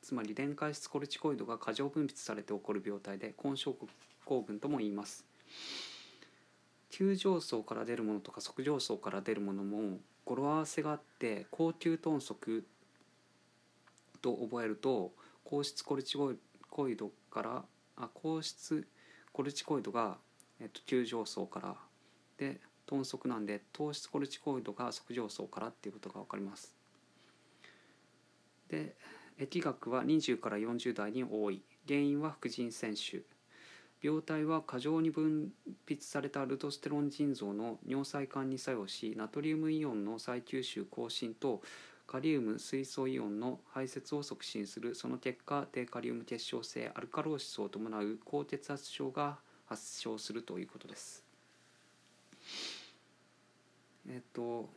[0.00, 3.74] つまり電解質コルチコイドが過剰分泌されて起こる病態で根症
[4.24, 5.24] 候群とも言います。
[6.90, 12.64] 急上層から出るものとか側上層から出るものも語呂合わせがあって高級豚足
[14.22, 15.12] と覚えると
[15.44, 16.16] 高質コルチ
[16.70, 17.64] コイドから
[17.96, 18.86] あ高質
[19.32, 20.16] コルチコイドが、
[20.60, 21.76] えっと、急上層から
[22.38, 26.74] で豚足なんで糖質コルチコイドが側上層からっていうことが分かります。
[28.68, 28.96] で
[29.38, 31.62] 疫学は20から40代に多い。
[31.86, 33.24] 原因は副腎腺腫
[34.04, 35.50] 病態は過剰に分
[35.86, 41.62] 泌されたルドステロン腎臓の尿細管に作用しナトリウムイオンの再吸収更新と
[42.06, 51.24] カリウム水素イオンの排泄を促進するその結果低カリウム結晶性アルカローシスを伴う高血圧症が発症するということです。
[54.08, 54.68] えっと、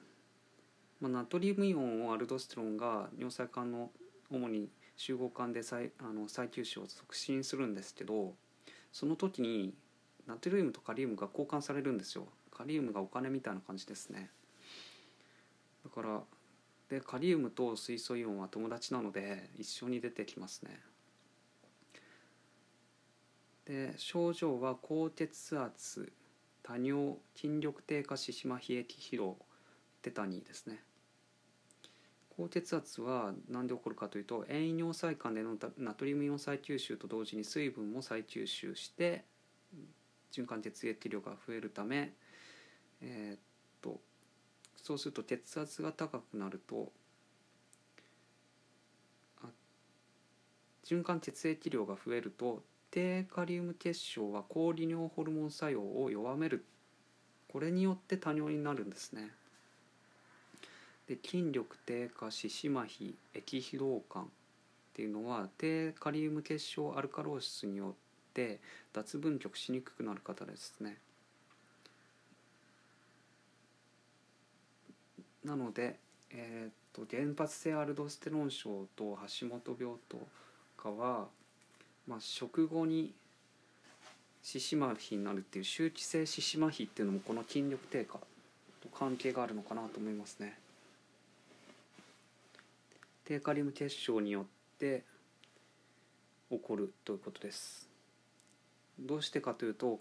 [1.02, 3.92] まあ、ナトリウムイオンをアルドステロンが尿細管の
[4.30, 8.34] 主に集合管で再あの再吸収を促進するんですけど
[8.92, 9.74] その時に
[10.26, 14.30] ナトリウムとカリウムが交換されるんですよカリウムがお金みたいな感じですね
[15.84, 16.22] だから
[16.90, 20.80] でカリウムと水素イオンは友達なので一緒に出てきますね。
[23.66, 26.12] で症状は高血圧
[26.64, 29.38] 多尿筋力低下四肢麻痺液疲労
[30.02, 30.84] テタニーですね。
[32.30, 39.26] 高血圧は何で起こるかというと遠位尿細管でのナトリウムイオン再吸収と同時に水分も再吸収して
[40.32, 42.14] 循環血液量が増えるため、
[43.02, 43.40] えー、っ
[43.82, 44.00] と
[44.88, 46.94] そうすると血圧が高くなると
[50.86, 56.64] 循環血液量が増えると低カリウム結晶は高利尿ホルモン作用を弱める
[57.52, 59.30] これによって多尿になるんですね。
[61.10, 64.28] で筋力低下四肢麻痺液疲労感っ
[64.94, 67.94] ていうのは低カリウム結晶アルカローシスによっ
[68.34, 68.62] て
[68.94, 70.98] 脱分極しにくくなる方ですね
[75.48, 75.96] なので、
[76.32, 80.20] えーと、原発性アルドステロン症と橋本病と
[80.76, 81.28] かは、
[82.06, 83.14] まあ、食後に
[84.44, 88.20] 四肢麻痺になるっていう周期性四肢麻痺っていうのもこの筋力低下
[88.82, 90.58] と関係があるのかなと思いますね。
[93.26, 94.46] 低カリウム結晶によっ
[94.78, 95.04] て
[96.50, 97.90] 起こるということです
[98.98, 100.00] どうしてかというと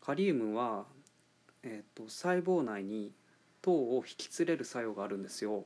[0.00, 0.84] カリウムは、
[1.64, 3.10] えーと、細胞内に
[3.64, 5.64] 糖を引き連れる作用があるんですよ。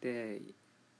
[0.00, 0.40] で、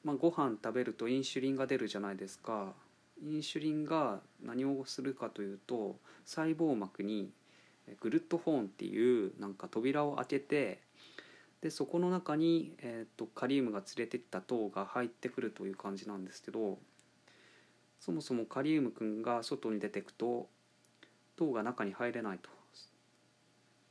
[0.03, 2.75] まあ、ご飯食べるとインシュリンが出るじゃないですか。
[3.23, 7.31] インシュリンが何をするかというと細胞膜に
[8.01, 10.81] グルットホーンっていうなんか扉を開けて
[11.61, 16.79] でそこの中に、えーと、カリウムが連れてった糖が入ってくるという感じなんですけど
[18.01, 20.49] そもそもカリウム君が外に出てくと
[21.37, 22.49] 糖が中に入れないと。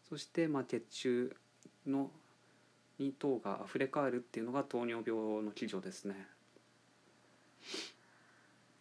[0.10, 1.36] そして、まあ、血中
[1.90, 2.12] の
[2.98, 6.28] に糖があふれ返るっていうのが糖尿病の基準ですね。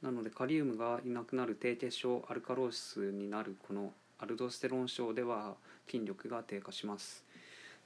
[0.03, 5.57] なのでカリウムがいなくなる低血症アルカローシスになるこのアルドステロン症では
[5.91, 7.25] 筋力が低下します。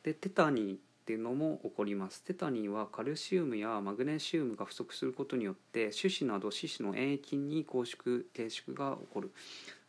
[0.03, 2.23] でテタニーっていうのも起こります。
[2.23, 9.33] テタニーはカルシウムやマグネシウムが不足することによって種子など四肢の塩液に拘縮低縮が起こる。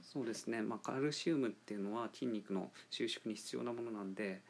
[0.02, 4.42] そうですね、まあ、カルシウムっていうのは筋肉の収縮に必要なものなんで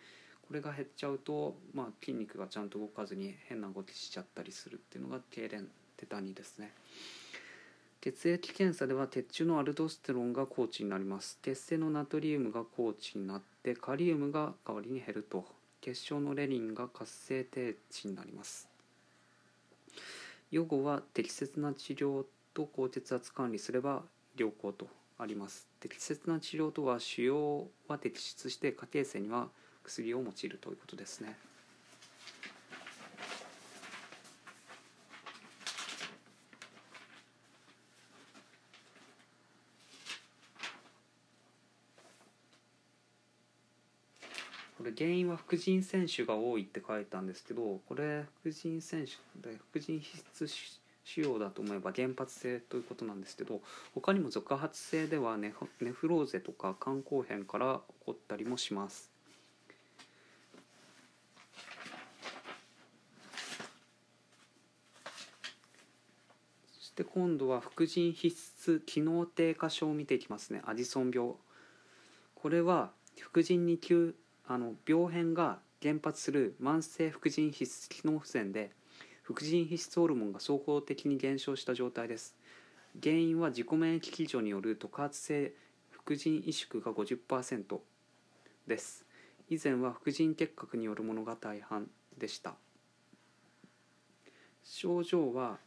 [0.54, 5.66] これが減っちゃうと、まあ、筋肉がちゃんと動かずに変な動きしちゃったりするっていうのが痙攣
[5.98, 6.72] テタニーですね。
[8.02, 11.40] 血液検査では鉄中のアルドステロンが高値になります。
[11.42, 15.44] 鉄性のナトリウムが高値になってカリウムが代わりに減ると。
[15.82, 18.70] 結晶のレリンが活性低値になります。
[20.52, 24.04] 予後は適切な治療と高血圧管理すれば
[24.38, 24.88] 良好と
[25.18, 25.68] あります。
[25.80, 29.48] 適切な治療とは腫瘍は摘出して家庭性には
[29.84, 31.36] 薬を用いるということですね
[44.84, 50.48] これ原因は副腎選手が多いって書いたんですけどこれ副腎選手で副腎皮質
[51.06, 53.62] 腫瘍だと思えば原発性ということなんですけど
[53.94, 59.10] 他にも続発性ではネネフローゼとか肝硬変から起こったりもします。
[66.82, 70.62] そして今度は副腎皮質機能低下症を見ていきますね。
[70.64, 71.32] アディソン病。
[72.36, 74.14] これは副腎に急
[74.48, 78.70] あの病変が原発する慢性副腎皮質機能不全で
[79.24, 82.36] 副腎皮質ホルモンが総合的に減少した状態です。
[83.02, 85.52] 原因は自己免疫基準による特発性
[85.90, 87.80] 副腎萎縮が50%
[88.68, 89.04] です。
[89.50, 91.90] 以前は副腎結核によるものが大半
[92.20, 92.54] でした。
[94.64, 95.58] 症状は、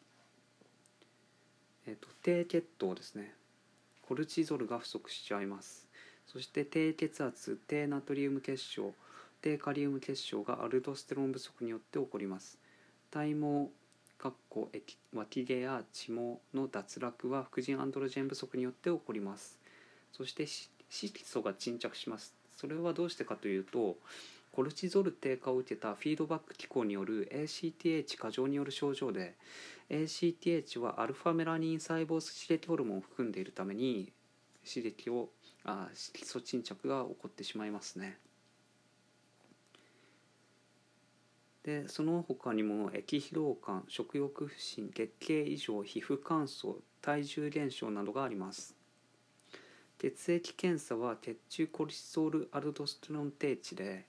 [1.87, 3.33] えーと、低血糖ですね。
[4.03, 5.87] コルチゾルが不足しちゃいます。
[6.27, 8.93] そして低血圧低ナトリウム結晶
[9.41, 12.59] 低カリウム結晶がアルドステロン不足によって起こります。
[13.13, 13.71] 体毛
[14.19, 14.69] かっこ
[15.15, 19.61] 脇毛や血毛の脱落は副腎アンドロジェン不足によって起こります。
[20.13, 20.47] そして
[20.91, 22.35] 色素が沈着します。
[22.57, 23.97] それはどうしてかというと
[24.57, 29.35] コルチゾル低下を受けたフィードバック機構による ACTH 過剰による症状で
[29.91, 34.15] ACTH はアルファメラニン細胞刺激ホルモンを含んでいるために
[34.67, 35.29] 刺激を
[35.67, 38.17] あ色素沈着が起こってしまいますね。
[41.63, 48.75] でその他にも液疲労感食欲不振月経異常皮膚乾燥体重減少などがあります
[49.99, 54.07] 血液検査は血中コルチゾールアルドステロン低値で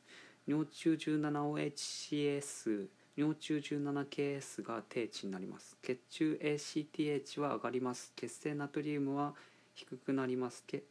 [0.47, 5.77] 尿中 17OHCS 尿中 17KS が低値になります。
[5.81, 8.13] 血中 ACTH は上がります。
[8.15, 9.33] 血清ナトリウムは
[9.75, 10.63] 低くなります。
[10.65, 10.83] K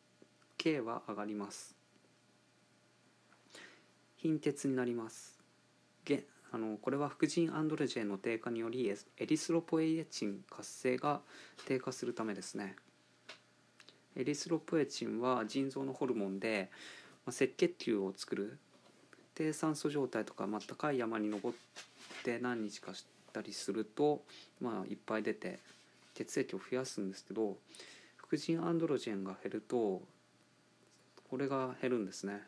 [0.58, 1.76] K は上がります。
[4.16, 5.36] 貧血になります。
[6.56, 11.20] あのこれは副腎アンドロジェンの低下によりエリスロポエイチン活性が
[11.66, 12.76] 低下するためですね。
[14.14, 16.70] エリスロポエチンは腎臓のホルモンで、
[17.26, 18.58] まあ、赤血球を作る
[19.36, 21.56] 低酸素状態とか、まあ、高い山に登っ
[22.24, 24.22] て何日かしたりすると、
[24.62, 25.60] まあ、いっぱい出て
[26.14, 27.58] 血液を増やすんですけど
[28.16, 30.00] 副腎アンドロジェンが減ると
[31.30, 32.40] これが減るんですね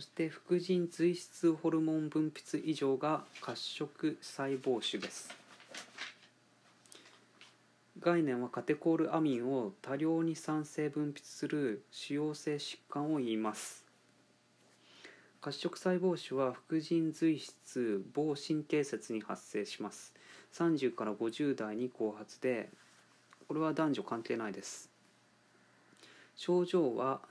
[0.20, 5.34] して副腎髄質ホルモン分泌異常が褐色細胞腫です。
[7.98, 13.86] 概念はカテコールアミンを多量に酸性分泌する腫瘍性疾患を言います。
[15.40, 20.12] 褐色細胞腫は副腎髄質某神経節に発生します。
[20.52, 22.68] 30から50代に後発で
[23.48, 24.90] これは男女関係ないです。
[26.36, 27.22] 症状は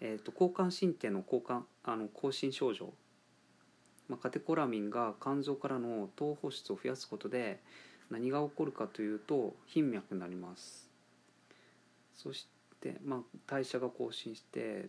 [0.00, 2.92] えーと、交感神経の交感あの更新症状、
[4.08, 7.60] まあ、カテコラミンが肝臓からの糖放出を増やすことで
[8.10, 10.90] 何が起こるかというと頻脈になります。
[12.14, 12.46] そし
[12.80, 14.88] て、まあ、代謝が更新して、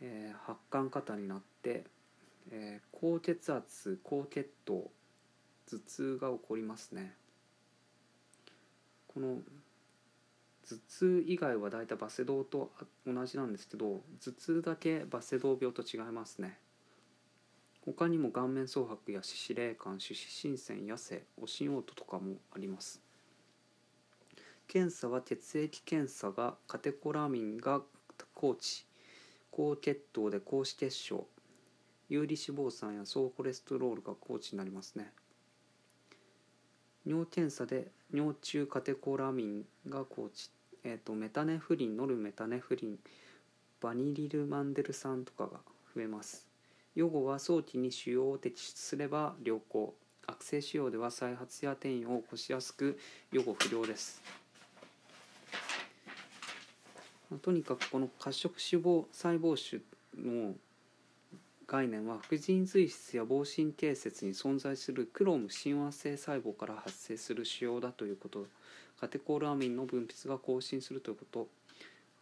[0.00, 1.84] えー、発汗過多になって、
[2.50, 4.90] えー、高血圧高血糖
[5.68, 7.14] 頭痛が起こりますね。
[9.08, 9.38] この
[10.68, 12.72] 頭痛以外は大体バセドウと
[13.06, 16.58] 同じなんですけど頭痛だけバセドウ病と違いますね。
[17.84, 23.00] 他にも顔面蒼白や四肢霊感手指新鮮痩せおしんおうととかもあります。
[24.66, 27.82] 検査は血液検査がカテコラミンが
[28.34, 28.84] 高値
[29.52, 31.28] 高血糖で高脂血症
[32.08, 35.12] 有利脂肪酸や総コレステロールが高値になりますね。
[37.06, 40.50] 尿検査で尿中カテコラミンが高値
[40.88, 42.98] えーと、メタネフリンノルメタネフリン
[43.80, 45.58] バニリルマンデル酸とかが
[45.96, 46.46] 増えます。
[46.94, 49.94] 予後は早期に腫瘍を摘出すれば良好。
[50.28, 53.00] 悪性腫瘍では再発や転移を起こしやすく
[53.32, 54.22] 予後不良です。
[57.42, 59.82] とにかくこの褐色脂肪細胞腫
[60.16, 60.54] の
[61.66, 68.46] 概念は副腎髄質や房神経節に存在するクロム親和性細胞から発生する腫瘍だということ。
[69.00, 71.48] カテコールアミンの分泌が更新するということ。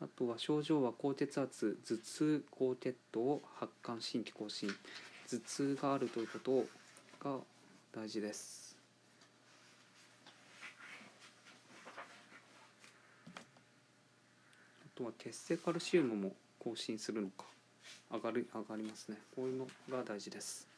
[0.01, 4.69] あとは症状は高血圧頭痛高血糖発汗心機更新。
[5.31, 6.67] 頭痛があるということ
[7.21, 7.39] が
[7.93, 8.77] 大事です。
[14.85, 17.45] あとは血清カルシウムも更新するのか。
[18.13, 19.19] 上がる上がりますね。
[19.35, 20.74] こういうのが大事です。